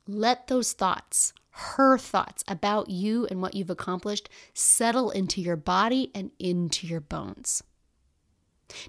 Let 0.07 0.47
those 0.47 0.73
thoughts 0.73 1.33
her 1.51 1.99
thoughts 1.99 2.45
about 2.49 2.89
you 2.89 3.27
and 3.27 3.43
what 3.43 3.55
you've 3.55 3.71
accomplished 3.71 4.29
settle 4.55 5.11
into 5.11 5.41
your 5.41 5.57
body 5.57 6.11
and 6.15 6.31
into 6.39 6.87
your 6.87 7.01
bones. 7.01 7.63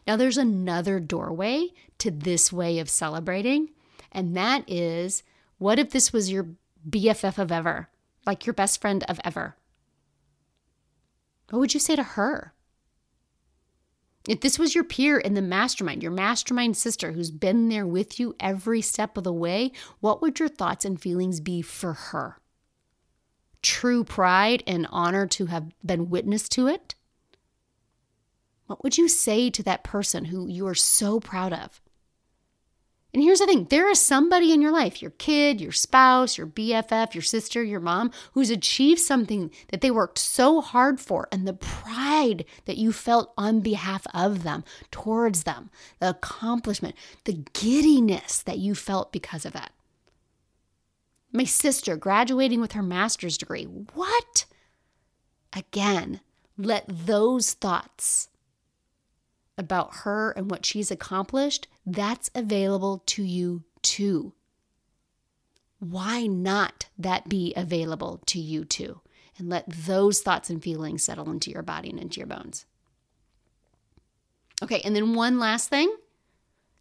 Now, 0.06 0.16
there's 0.16 0.38
another 0.38 1.00
doorway 1.00 1.70
to 1.98 2.12
this 2.12 2.54
way 2.54 2.80
of 2.80 2.90
celebrating, 2.90 3.70
and 4.12 4.36
that 4.38 4.64
is 4.70 5.24
what 5.58 5.80
if 5.80 5.92
this 5.92 6.14
was 6.14 6.32
your 6.32 6.50
BFF 6.88 7.38
of 7.38 7.52
ever, 7.52 7.90
like 8.26 8.46
your 8.46 8.54
best 8.54 8.80
friend 8.80 9.04
of 9.08 9.20
ever? 9.24 9.56
What 11.50 11.60
would 11.60 11.74
you 11.74 11.80
say 11.80 11.96
to 11.96 12.04
her? 12.04 12.54
If 14.28 14.42
this 14.42 14.60
was 14.60 14.76
your 14.76 14.84
peer 14.84 15.18
in 15.18 15.34
the 15.34 15.42
mastermind, 15.42 16.04
your 16.04 16.12
mastermind 16.12 16.78
sister 16.78 17.12
who's 17.12 17.32
been 17.32 17.70
there 17.70 17.88
with 17.88 18.20
you 18.20 18.36
every 18.40 18.82
step 18.82 19.18
of 19.18 19.24
the 19.24 19.34
way, 19.34 19.72
what 20.00 20.22
would 20.22 20.40
your 20.40 20.48
thoughts 20.48 20.86
and 20.86 21.02
feelings 21.02 21.40
be 21.40 21.64
for 21.64 21.94
her? 21.94 22.38
True 23.62 24.04
pride 24.04 24.64
and 24.66 24.88
honor 24.92 25.28
to 25.28 25.48
have 25.48 25.72
been 25.86 26.10
witness 26.10 26.50
to 26.50 26.68
it? 26.68 26.96
What 28.68 28.84
would 28.84 28.98
you 28.98 29.08
say 29.08 29.50
to 29.50 29.64
that 29.64 29.84
person 29.84 30.26
who 30.26 30.48
you 30.48 30.66
are 30.68 30.76
so 30.76 31.20
proud 31.20 31.54
of? 31.54 31.82
And 33.14 33.22
here's 33.22 33.40
the 33.40 33.46
thing 33.46 33.66
there 33.66 33.90
is 33.90 34.00
somebody 34.00 34.54
in 34.54 34.62
your 34.62 34.72
life, 34.72 35.02
your 35.02 35.12
kid, 35.12 35.60
your 35.60 35.74
spouse, 35.74 36.38
your 36.38 36.48
BFF, 36.48 37.14
your 37.14 37.22
sister, 37.22 37.62
your 37.62 37.82
mom, 37.82 38.12
who's 38.34 38.50
achieved 38.50 39.02
something 39.02 39.52
that 39.70 39.82
they 39.82 39.92
worked 39.92 40.18
so 40.18 40.62
hard 40.62 41.00
for, 41.00 41.28
and 41.32 41.46
the 41.46 41.54
pride 41.54 42.46
that 42.66 42.78
you 42.78 42.94
felt 42.94 43.34
on 43.38 43.60
behalf 43.60 44.08
of 44.14 44.44
them, 44.44 44.64
towards 44.92 45.44
them, 45.44 45.70
the 46.00 46.10
accomplishment, 46.12 46.96
the 47.26 47.44
giddiness 47.52 48.42
that 48.42 48.60
you 48.60 48.74
felt 48.74 49.12
because 49.12 49.46
of 49.46 49.52
that. 49.52 49.72
My 51.32 51.44
sister 51.46 51.96
graduating 51.96 52.60
with 52.60 52.74
her 52.74 52.84
master's 52.84 53.38
degree. 53.38 53.64
What? 53.66 54.46
Again, 55.54 56.22
let 56.58 56.86
those 56.88 57.54
thoughts 57.54 58.30
about 59.58 59.98
her 59.98 60.32
and 60.32 60.50
what 60.50 60.66
she's 60.66 60.92
accomplished, 60.92 61.68
that's 61.86 62.30
available 62.36 63.04
to 63.06 63.24
you 63.24 63.64
too. 63.82 64.34
Why 65.80 66.28
not 66.28 66.88
that 66.98 67.30
be 67.30 67.54
available 67.56 68.22
to 68.28 68.40
you 68.40 68.66
too? 68.66 69.02
And 69.38 69.50
let 69.50 69.70
those 69.70 70.22
thoughts 70.22 70.50
and 70.50 70.62
feelings 70.62 71.04
settle 71.04 71.30
into 71.32 71.50
your 71.50 71.64
body 71.64 71.90
and 71.90 72.00
into 72.00 72.20
your 72.20 72.28
bones. 72.28 72.66
Okay, 74.62 74.82
and 74.84 74.96
then 74.96 75.16
one 75.16 75.40
last 75.40 75.70
thing. 75.70 75.96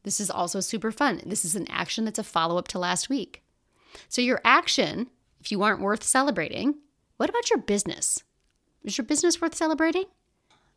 This 0.03 0.21
is 0.21 0.31
also 0.31 0.61
super 0.61 0.91
fun. 0.91 1.23
This 1.25 1.45
is 1.45 1.55
an 1.55 1.71
action 1.71 2.05
that's 2.05 2.19
a 2.19 2.25
follow 2.25 2.59
up 2.59 2.69
to 2.69 2.79
last 2.79 3.09
week. 3.09 3.43
So, 4.09 4.21
your 4.23 4.41
action, 4.45 5.09
if 5.41 5.51
you 5.51 5.63
aren't 5.63 5.81
worth 5.81 6.03
celebrating, 6.03 6.77
what 7.17 7.31
about 7.31 7.51
your 7.51 7.59
business? 7.59 8.23
Is 8.85 8.97
your 8.97 9.05
business 9.05 9.41
worth 9.41 9.55
celebrating? 9.55 10.05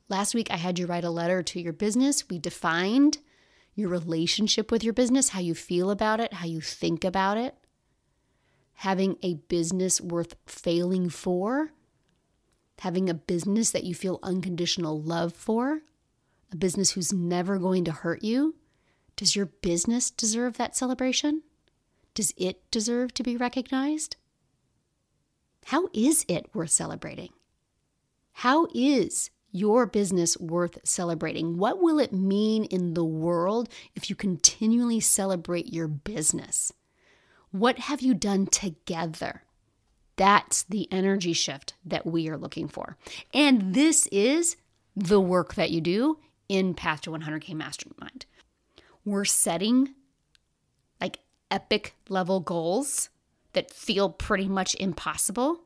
Last 0.10 0.36
week, 0.36 0.48
I 0.52 0.58
had 0.58 0.78
you 0.78 0.86
write 0.86 1.06
a 1.06 1.10
letter 1.10 1.42
to 1.42 1.60
your 1.60 1.74
business. 1.74 2.30
We 2.30 2.38
defined 2.38 3.20
your 3.76 3.90
relationship 3.90 4.72
with 4.72 4.84
your 4.84 4.94
business, 4.94 5.30
how 5.30 5.40
you 5.40 5.56
feel 5.56 5.90
about 5.90 6.20
it, 6.20 6.34
how 6.34 6.46
you 6.46 6.62
think 6.62 7.04
about 7.04 7.38
it. 7.38 7.56
Having 8.76 9.18
a 9.24 9.36
business 9.36 10.02
worth 10.02 10.36
failing 10.46 11.10
for, 11.10 11.72
having 12.80 13.10
a 13.10 13.14
business 13.14 13.72
that 13.72 13.86
you 13.86 13.96
feel 13.96 14.20
unconditional 14.22 15.02
love 15.02 15.34
for, 15.34 15.82
a 16.52 16.56
business 16.56 16.92
who's 16.92 17.14
never 17.14 17.58
going 17.58 17.86
to 17.86 17.92
hurt 17.92 18.24
you. 18.24 18.56
Does 19.16 19.36
your 19.36 19.46
business 19.46 20.12
deserve 20.12 20.58
that 20.58 20.76
celebration? 20.76 21.44
Does 22.14 22.34
it 22.38 22.70
deserve 22.72 23.14
to 23.16 23.24
be 23.24 23.38
recognized? 23.38 24.18
How 25.66 25.90
is 25.94 26.26
it 26.28 26.50
worth 26.54 26.72
celebrating? 26.72 27.30
How 28.34 28.68
is 28.74 29.30
your 29.52 29.86
business 29.86 30.38
worth 30.38 30.80
celebrating? 30.84 31.58
What 31.58 31.82
will 31.82 32.00
it 32.00 32.12
mean 32.12 32.66
in 32.66 32.94
the 32.96 33.06
world 33.06 33.70
if 33.96 34.10
you 34.10 34.16
continually 34.16 35.00
celebrate 35.00 35.72
your 35.72 35.88
business? 35.88 36.74
What 37.52 37.80
have 37.80 38.02
you 38.02 38.14
done 38.14 38.48
together? 38.48 39.44
That's 40.16 40.64
the 40.64 40.92
energy 40.92 41.34
shift 41.34 41.76
that 41.86 42.06
we 42.06 42.28
are 42.30 42.38
looking 42.38 42.68
for. 42.68 42.98
And 43.34 43.74
this 43.74 44.08
is 44.12 44.58
the 44.96 45.22
work 45.22 45.56
that 45.56 45.72
you 45.72 45.82
do 45.82 46.20
in 46.50 46.74
Path 46.74 47.02
to 47.02 47.12
100K 47.12 47.54
Mastermind. 47.54 48.26
We're 49.06 49.26
setting 49.26 49.94
epic 51.54 51.96
level 52.10 52.40
goals 52.40 53.10
that 53.54 53.72
feel 53.72 54.10
pretty 54.10 54.50
much 54.50 54.76
impossible. 54.76 55.62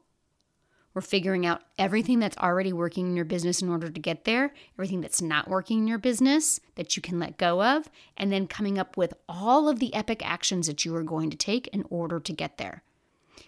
We're 0.93 1.01
figuring 1.01 1.45
out 1.45 1.61
everything 1.77 2.19
that's 2.19 2.37
already 2.37 2.73
working 2.73 3.07
in 3.07 3.15
your 3.15 3.23
business 3.23 3.61
in 3.61 3.69
order 3.69 3.89
to 3.89 3.99
get 3.99 4.25
there, 4.25 4.53
everything 4.75 4.99
that's 4.99 5.21
not 5.21 5.47
working 5.47 5.79
in 5.79 5.87
your 5.87 5.97
business 5.97 6.59
that 6.75 6.95
you 6.95 7.01
can 7.01 7.19
let 7.19 7.37
go 7.37 7.63
of, 7.63 7.89
and 8.17 8.31
then 8.31 8.47
coming 8.47 8.77
up 8.77 8.97
with 8.97 9.13
all 9.29 9.69
of 9.69 9.79
the 9.79 9.93
epic 9.93 10.27
actions 10.27 10.67
that 10.67 10.83
you 10.83 10.93
are 10.95 11.03
going 11.03 11.29
to 11.29 11.37
take 11.37 11.67
in 11.67 11.85
order 11.89 12.19
to 12.19 12.33
get 12.33 12.57
there. 12.57 12.83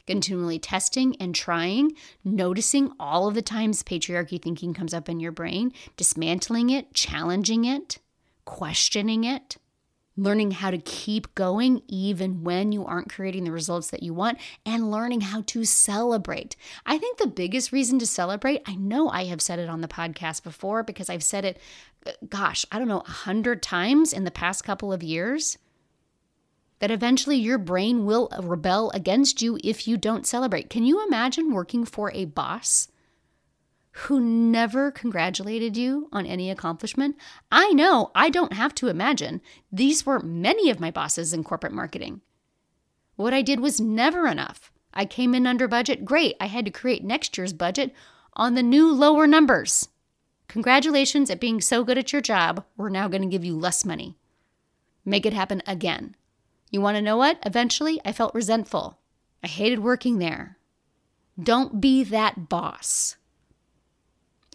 Continually 0.07 0.59
testing 0.59 1.15
and 1.19 1.35
trying, 1.35 1.91
noticing 2.23 2.91
all 2.99 3.27
of 3.27 3.33
the 3.33 3.41
times 3.41 3.83
patriarchy 3.83 4.41
thinking 4.41 4.73
comes 4.73 4.93
up 4.93 5.09
in 5.09 5.19
your 5.19 5.31
brain, 5.31 5.73
dismantling 5.97 6.69
it, 6.69 6.93
challenging 6.93 7.65
it, 7.65 7.97
questioning 8.45 9.23
it 9.23 9.57
learning 10.23 10.51
how 10.51 10.71
to 10.71 10.77
keep 10.77 11.33
going 11.35 11.81
even 11.87 12.43
when 12.43 12.71
you 12.71 12.85
aren't 12.85 13.09
creating 13.11 13.43
the 13.43 13.51
results 13.51 13.89
that 13.91 14.03
you 14.03 14.13
want, 14.13 14.37
and 14.65 14.91
learning 14.91 15.21
how 15.21 15.41
to 15.47 15.63
celebrate. 15.63 16.55
I 16.85 16.97
think 16.97 17.17
the 17.17 17.27
biggest 17.27 17.71
reason 17.71 17.99
to 17.99 18.05
celebrate, 18.05 18.61
I 18.65 18.75
know 18.75 19.09
I 19.09 19.25
have 19.25 19.41
said 19.41 19.59
it 19.59 19.69
on 19.69 19.81
the 19.81 19.87
podcast 19.87 20.43
before 20.43 20.83
because 20.83 21.09
I've 21.09 21.23
said 21.23 21.45
it, 21.45 21.59
uh, 22.05 22.11
gosh, 22.29 22.65
I 22.71 22.79
don't 22.79 22.87
know, 22.87 23.01
a 23.01 23.09
hundred 23.09 23.61
times 23.61 24.13
in 24.13 24.23
the 24.23 24.31
past 24.31 24.63
couple 24.63 24.93
of 24.93 25.03
years. 25.03 25.57
That 26.79 26.91
eventually 26.91 27.35
your 27.35 27.57
brain 27.57 28.05
will 28.05 28.29
rebel 28.41 28.89
against 28.91 29.41
you 29.41 29.59
if 29.63 29.85
you 29.85 29.97
don't 29.97 30.25
celebrate. 30.25 30.69
Can 30.69 30.85
you 30.85 31.05
imagine 31.05 31.51
working 31.51 31.83
for 31.83 32.09
a 32.13 32.23
boss 32.23 32.87
who 34.01 34.19
never 34.19 34.91
congratulated 34.91 35.75
you 35.75 36.07
on 36.11 36.25
any 36.25 36.49
accomplishment? 36.49 37.17
I 37.51 37.71
know, 37.73 38.11
I 38.15 38.29
don't 38.29 38.53
have 38.53 38.73
to 38.75 38.87
imagine. 38.87 39.41
These 39.71 40.05
were 40.05 40.19
many 40.19 40.69
of 40.69 40.79
my 40.79 40.91
bosses 40.91 41.33
in 41.33 41.43
corporate 41.43 41.73
marketing. 41.73 42.21
What 43.15 43.33
I 43.33 43.41
did 43.41 43.59
was 43.59 43.81
never 43.81 44.25
enough. 44.27 44.71
I 44.93 45.05
came 45.05 45.35
in 45.35 45.45
under 45.45 45.67
budget. 45.67 46.05
Great. 46.05 46.35
I 46.39 46.45
had 46.45 46.65
to 46.65 46.71
create 46.71 47.03
next 47.03 47.37
year's 47.37 47.53
budget 47.53 47.93
on 48.33 48.55
the 48.55 48.63
new 48.63 48.91
lower 48.91 49.27
numbers. 49.27 49.89
Congratulations 50.47 51.29
at 51.29 51.39
being 51.39 51.59
so 51.59 51.83
good 51.83 51.97
at 51.97 52.13
your 52.13 52.21
job. 52.21 52.63
We're 52.77 52.89
now 52.89 53.07
going 53.07 53.21
to 53.21 53.27
give 53.27 53.45
you 53.45 53.57
less 53.57 53.83
money. 53.83 54.15
Make 55.03 55.25
it 55.25 55.33
happen 55.33 55.61
again. 55.67 56.15
You 56.71 56.81
want 56.81 56.95
to 56.95 57.01
know 57.01 57.17
what? 57.17 57.39
Eventually, 57.45 57.99
I 58.05 58.13
felt 58.13 58.33
resentful. 58.33 58.99
I 59.43 59.47
hated 59.47 59.79
working 59.79 60.19
there. 60.19 60.57
Don't 61.41 61.79
be 61.81 62.03
that 62.03 62.49
boss. 62.49 63.17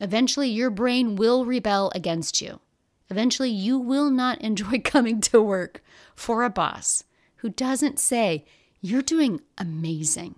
Eventually, 0.00 0.48
your 0.48 0.70
brain 0.70 1.16
will 1.16 1.44
rebel 1.44 1.92
against 1.94 2.40
you. 2.40 2.60
Eventually, 3.10 3.50
you 3.50 3.78
will 3.78 4.10
not 4.10 4.40
enjoy 4.40 4.80
coming 4.84 5.20
to 5.22 5.42
work 5.42 5.82
for 6.14 6.42
a 6.42 6.50
boss 6.50 7.04
who 7.36 7.48
doesn't 7.48 7.98
say, 7.98 8.44
You're 8.80 9.02
doing 9.02 9.40
amazing. 9.58 10.36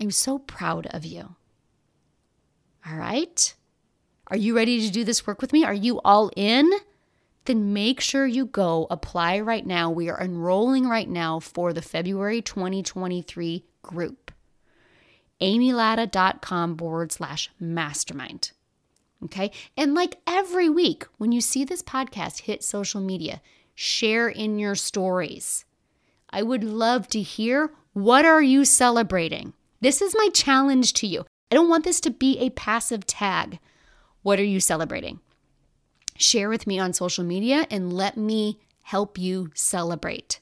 I'm 0.00 0.10
so 0.10 0.38
proud 0.38 0.86
of 0.86 1.04
you. 1.04 1.36
All 2.86 2.96
right? 2.96 3.54
Are 4.28 4.36
you 4.36 4.56
ready 4.56 4.80
to 4.86 4.92
do 4.92 5.04
this 5.04 5.26
work 5.26 5.40
with 5.40 5.52
me? 5.52 5.64
Are 5.64 5.74
you 5.74 6.00
all 6.04 6.30
in? 6.36 6.70
Then 7.46 7.72
make 7.72 8.00
sure 8.00 8.26
you 8.26 8.46
go 8.46 8.86
apply 8.90 9.40
right 9.40 9.66
now. 9.66 9.90
We 9.90 10.08
are 10.08 10.20
enrolling 10.20 10.88
right 10.88 11.08
now 11.08 11.40
for 11.40 11.72
the 11.72 11.82
February 11.82 12.42
2023 12.42 13.64
group. 13.82 14.30
amylatta.com 15.40 16.76
forward 16.76 17.12
slash 17.12 17.50
mastermind. 17.58 18.52
Okay. 19.24 19.50
And 19.76 19.94
like 19.94 20.16
every 20.26 20.68
week, 20.68 21.06
when 21.18 21.32
you 21.32 21.40
see 21.40 21.64
this 21.64 21.82
podcast 21.82 22.42
hit 22.42 22.64
social 22.64 23.00
media, 23.00 23.42
share 23.74 24.28
in 24.28 24.58
your 24.58 24.74
stories. 24.74 25.64
I 26.30 26.42
would 26.42 26.64
love 26.64 27.08
to 27.08 27.20
hear 27.20 27.72
what 27.92 28.24
are 28.24 28.42
you 28.42 28.64
celebrating? 28.64 29.52
This 29.80 30.00
is 30.00 30.14
my 30.16 30.28
challenge 30.32 30.92
to 30.94 31.06
you. 31.06 31.24
I 31.50 31.54
don't 31.54 31.68
want 31.68 31.84
this 31.84 32.00
to 32.02 32.10
be 32.10 32.38
a 32.38 32.50
passive 32.50 33.06
tag. 33.06 33.58
What 34.22 34.38
are 34.38 34.44
you 34.44 34.60
celebrating? 34.60 35.20
Share 36.16 36.48
with 36.48 36.66
me 36.66 36.78
on 36.78 36.92
social 36.92 37.24
media 37.24 37.66
and 37.70 37.92
let 37.92 38.16
me 38.16 38.60
help 38.82 39.18
you 39.18 39.50
celebrate. 39.54 40.40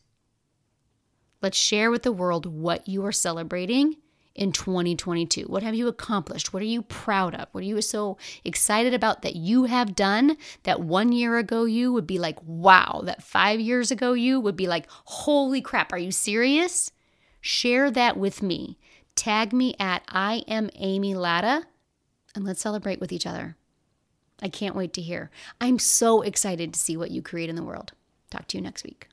Let's 1.41 1.57
share 1.57 1.91
with 1.91 2.03
the 2.03 2.13
world 2.13 2.47
what 2.47 2.89
you 2.89 3.05
are 3.05 3.13
celebrating 3.13 3.97
in 4.39 4.53
2022? 4.53 5.43
What 5.43 5.63
have 5.63 5.75
you 5.75 5.89
accomplished? 5.89 6.53
What 6.53 6.63
are 6.63 6.67
you 6.67 6.83
proud 6.83 7.35
of? 7.35 7.49
What 7.53 7.63
are 7.63 7.67
you 7.67 7.83
so 7.83 8.17
excited 8.45 8.95
about 8.95 9.23
that 9.23 9.37
you 9.37 9.65
have 9.65 9.97
done 9.97 10.37
that 10.63 10.81
one 10.81 11.13
year 11.13 11.37
ago 11.39 11.65
you 11.65 11.93
would 11.93 12.07
be 12.07 12.19
like, 12.19 12.39
wow, 12.45 13.03
that 13.05 13.23
five 13.23 13.61
years 13.61 13.91
ago 13.91 14.13
you 14.13 14.41
would 14.41 14.57
be 14.57 14.69
like, 14.69 14.87
holy 14.89 15.61
crap, 15.61 15.93
are 15.93 15.99
you 15.99 16.13
serious? 16.13 16.93
Share 17.41 17.91
that 17.91 18.17
with 18.17 18.43
me. 18.43 18.79
Tag 19.17 19.53
me 19.53 19.75
at 19.81 20.03
I 20.09 20.45
am 20.47 20.71
Amy 20.77 21.15
Latta 21.15 21.67
and 22.35 22.45
let's 22.45 22.61
celebrate 22.61 23.01
with 23.01 23.13
each 23.13 23.27
other. 23.27 23.57
I 24.41 24.49
can't 24.49 24.77
wait 24.77 24.93
to 24.93 25.03
hear. 25.03 25.31
I'm 25.61 25.81
so 25.81 26.23
excited 26.23 26.73
to 26.73 26.79
see 26.79 26.97
what 26.97 27.11
you 27.11 27.23
create 27.23 27.51
in 27.51 27.57
the 27.57 27.65
world. 27.65 27.93
Talk 28.31 28.47
to 28.49 28.57
you 28.57 28.63
next 28.63 28.85
week. 28.85 29.09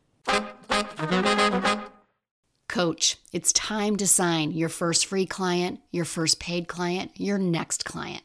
Coach, 2.68 3.18
it's 3.32 3.54
time 3.54 3.96
to 3.98 4.08
sign 4.08 4.52
your 4.52 4.70
first 4.70 5.06
free 5.06 5.26
client, 5.26 5.80
your 5.92 6.04
first 6.04 6.40
paid 6.40 6.68
client, 6.68 7.12
your 7.16 7.38
next 7.38 7.86
client, 7.86 8.24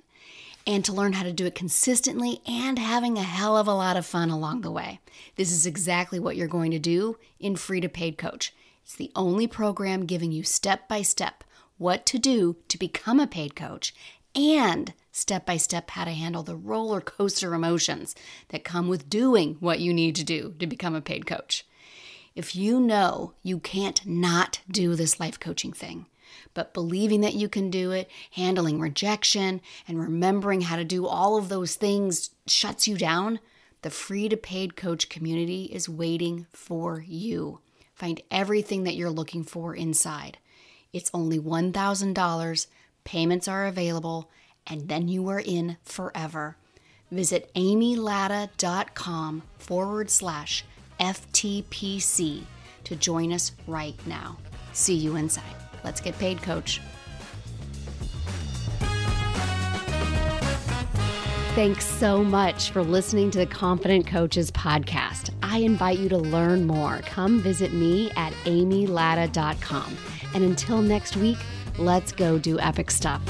and 0.66 0.85
to 0.85 0.92
learn 0.92 1.12
how 1.12 1.22
to 1.22 1.33
do 1.33 1.46
it 1.46 1.55
consistently 1.55 2.40
and 2.46 2.79
having 2.79 3.18
a 3.18 3.22
hell 3.22 3.57
of 3.57 3.68
a 3.68 3.74
lot 3.74 3.96
of 3.96 4.07
fun 4.07 4.31
along 4.31 4.62
the 4.62 4.70
way. 4.70 4.98
This 5.37 5.53
is 5.53 5.66
exactly 5.66 6.18
what 6.18 6.37
you're 6.37 6.48
going 6.48 6.70
to 6.70 6.79
do 6.79 7.18
in 7.38 7.55
Free 7.55 7.81
to 7.81 7.88
Paid 7.88 8.18
Coach. 8.18 8.55
It's 8.83 8.96
the 8.96 9.12
only 9.14 9.46
program 9.46 10.07
giving 10.07 10.33
you 10.33 10.42
step 10.42 10.88
by 10.88 11.03
step 11.03 11.44
what 11.76 12.05
to 12.07 12.18
do 12.18 12.57
to 12.68 12.79
become 12.79 13.20
a 13.20 13.26
paid 13.26 13.55
coach 13.55 13.94
and 14.35 14.94
step 15.12 15.46
by 15.46 15.59
step 15.59 15.90
how 15.90 16.05
to 16.05 16.11
handle 16.11 16.42
the 16.42 16.57
roller 16.57 17.00
coaster 17.00 17.55
emotions 17.55 18.14
that 18.48 18.64
come 18.64 18.88
with 18.88 19.11
doing 19.11 19.57
what 19.61 19.81
you 19.81 19.92
need 19.92 20.16
to 20.16 20.24
do 20.24 20.55
to 20.59 20.66
become 20.66 20.94
a 20.94 21.00
paid 21.00 21.26
coach. 21.26 21.64
If 22.35 22.55
you 22.55 22.81
know 22.81 23.35
you 23.43 23.59
can't 23.59 24.05
not 24.07 24.61
do 24.71 24.95
this 24.95 25.19
life 25.19 25.38
coaching 25.40 25.73
thing, 25.73 26.07
but 26.55 26.75
believing 26.75 27.21
that 27.23 27.35
you 27.35 27.49
can 27.49 27.71
do 27.71 27.90
it, 27.90 28.09
handling 28.33 28.81
rejection, 28.81 29.61
and 29.88 30.01
remembering 30.01 30.62
how 30.62 30.77
to 30.77 30.85
do 30.85 31.07
all 31.07 31.37
of 31.37 31.49
those 31.49 31.75
things 31.75 32.31
shuts 32.47 32.87
you 32.87 32.97
down, 32.97 33.40
the 33.83 33.90
free 33.90 34.29
to 34.29 34.37
paid 34.37 34.77
coach 34.77 35.09
community 35.09 35.64
is 35.64 35.88
waiting 35.88 36.47
for 36.53 37.01
you. 37.07 37.61
Find 37.95 38.21
everything 38.31 38.85
that 38.85 38.95
you're 38.95 39.11
looking 39.11 39.43
for 39.43 39.75
inside. 39.75 40.38
It's 40.93 41.11
only 41.12 41.38
$1,000, 41.38 42.66
payments 43.05 43.49
are 43.49 43.66
available, 43.66 44.31
and 44.66 44.88
then 44.88 45.09
you 45.09 45.29
are 45.29 45.40
in 45.40 45.79
forever. 45.83 46.57
Visit 47.11 47.53
amylatta.com 47.55 49.43
forward 49.59 50.11
slash 50.11 50.64
FTPC 51.01 52.43
to 52.85 52.97
join 52.97 53.33
us 53.33 53.53
right 53.67 53.95
now. 54.07 54.37
See 54.73 54.95
you 54.95 55.17
inside. 55.17 55.45
Let's 55.83 56.01
get 56.01 56.19
paid, 56.19 56.43
coach. 56.43 56.81
Thanks 61.55 61.85
so 61.85 62.23
much 62.23 62.71
for 62.71 62.83
listening 62.83 63.31
to 63.33 63.39
the 63.39 63.47
Confident 63.47 64.07
Coaches 64.07 64.51
podcast. 64.53 65.31
I 65.43 65.59
invite 65.59 65.99
you 65.99 66.09
to 66.09 66.17
learn 66.17 66.67
more. 66.67 67.01
Come 67.05 67.41
visit 67.41 67.73
me 67.73 68.11
at 68.13 68.33
amylatta.com. 68.45 69.97
And 70.33 70.45
until 70.45 70.81
next 70.81 71.17
week, 71.17 71.39
let's 71.77 72.13
go 72.13 72.39
do 72.39 72.61
epic 72.61 72.91
stuff. 72.91 73.21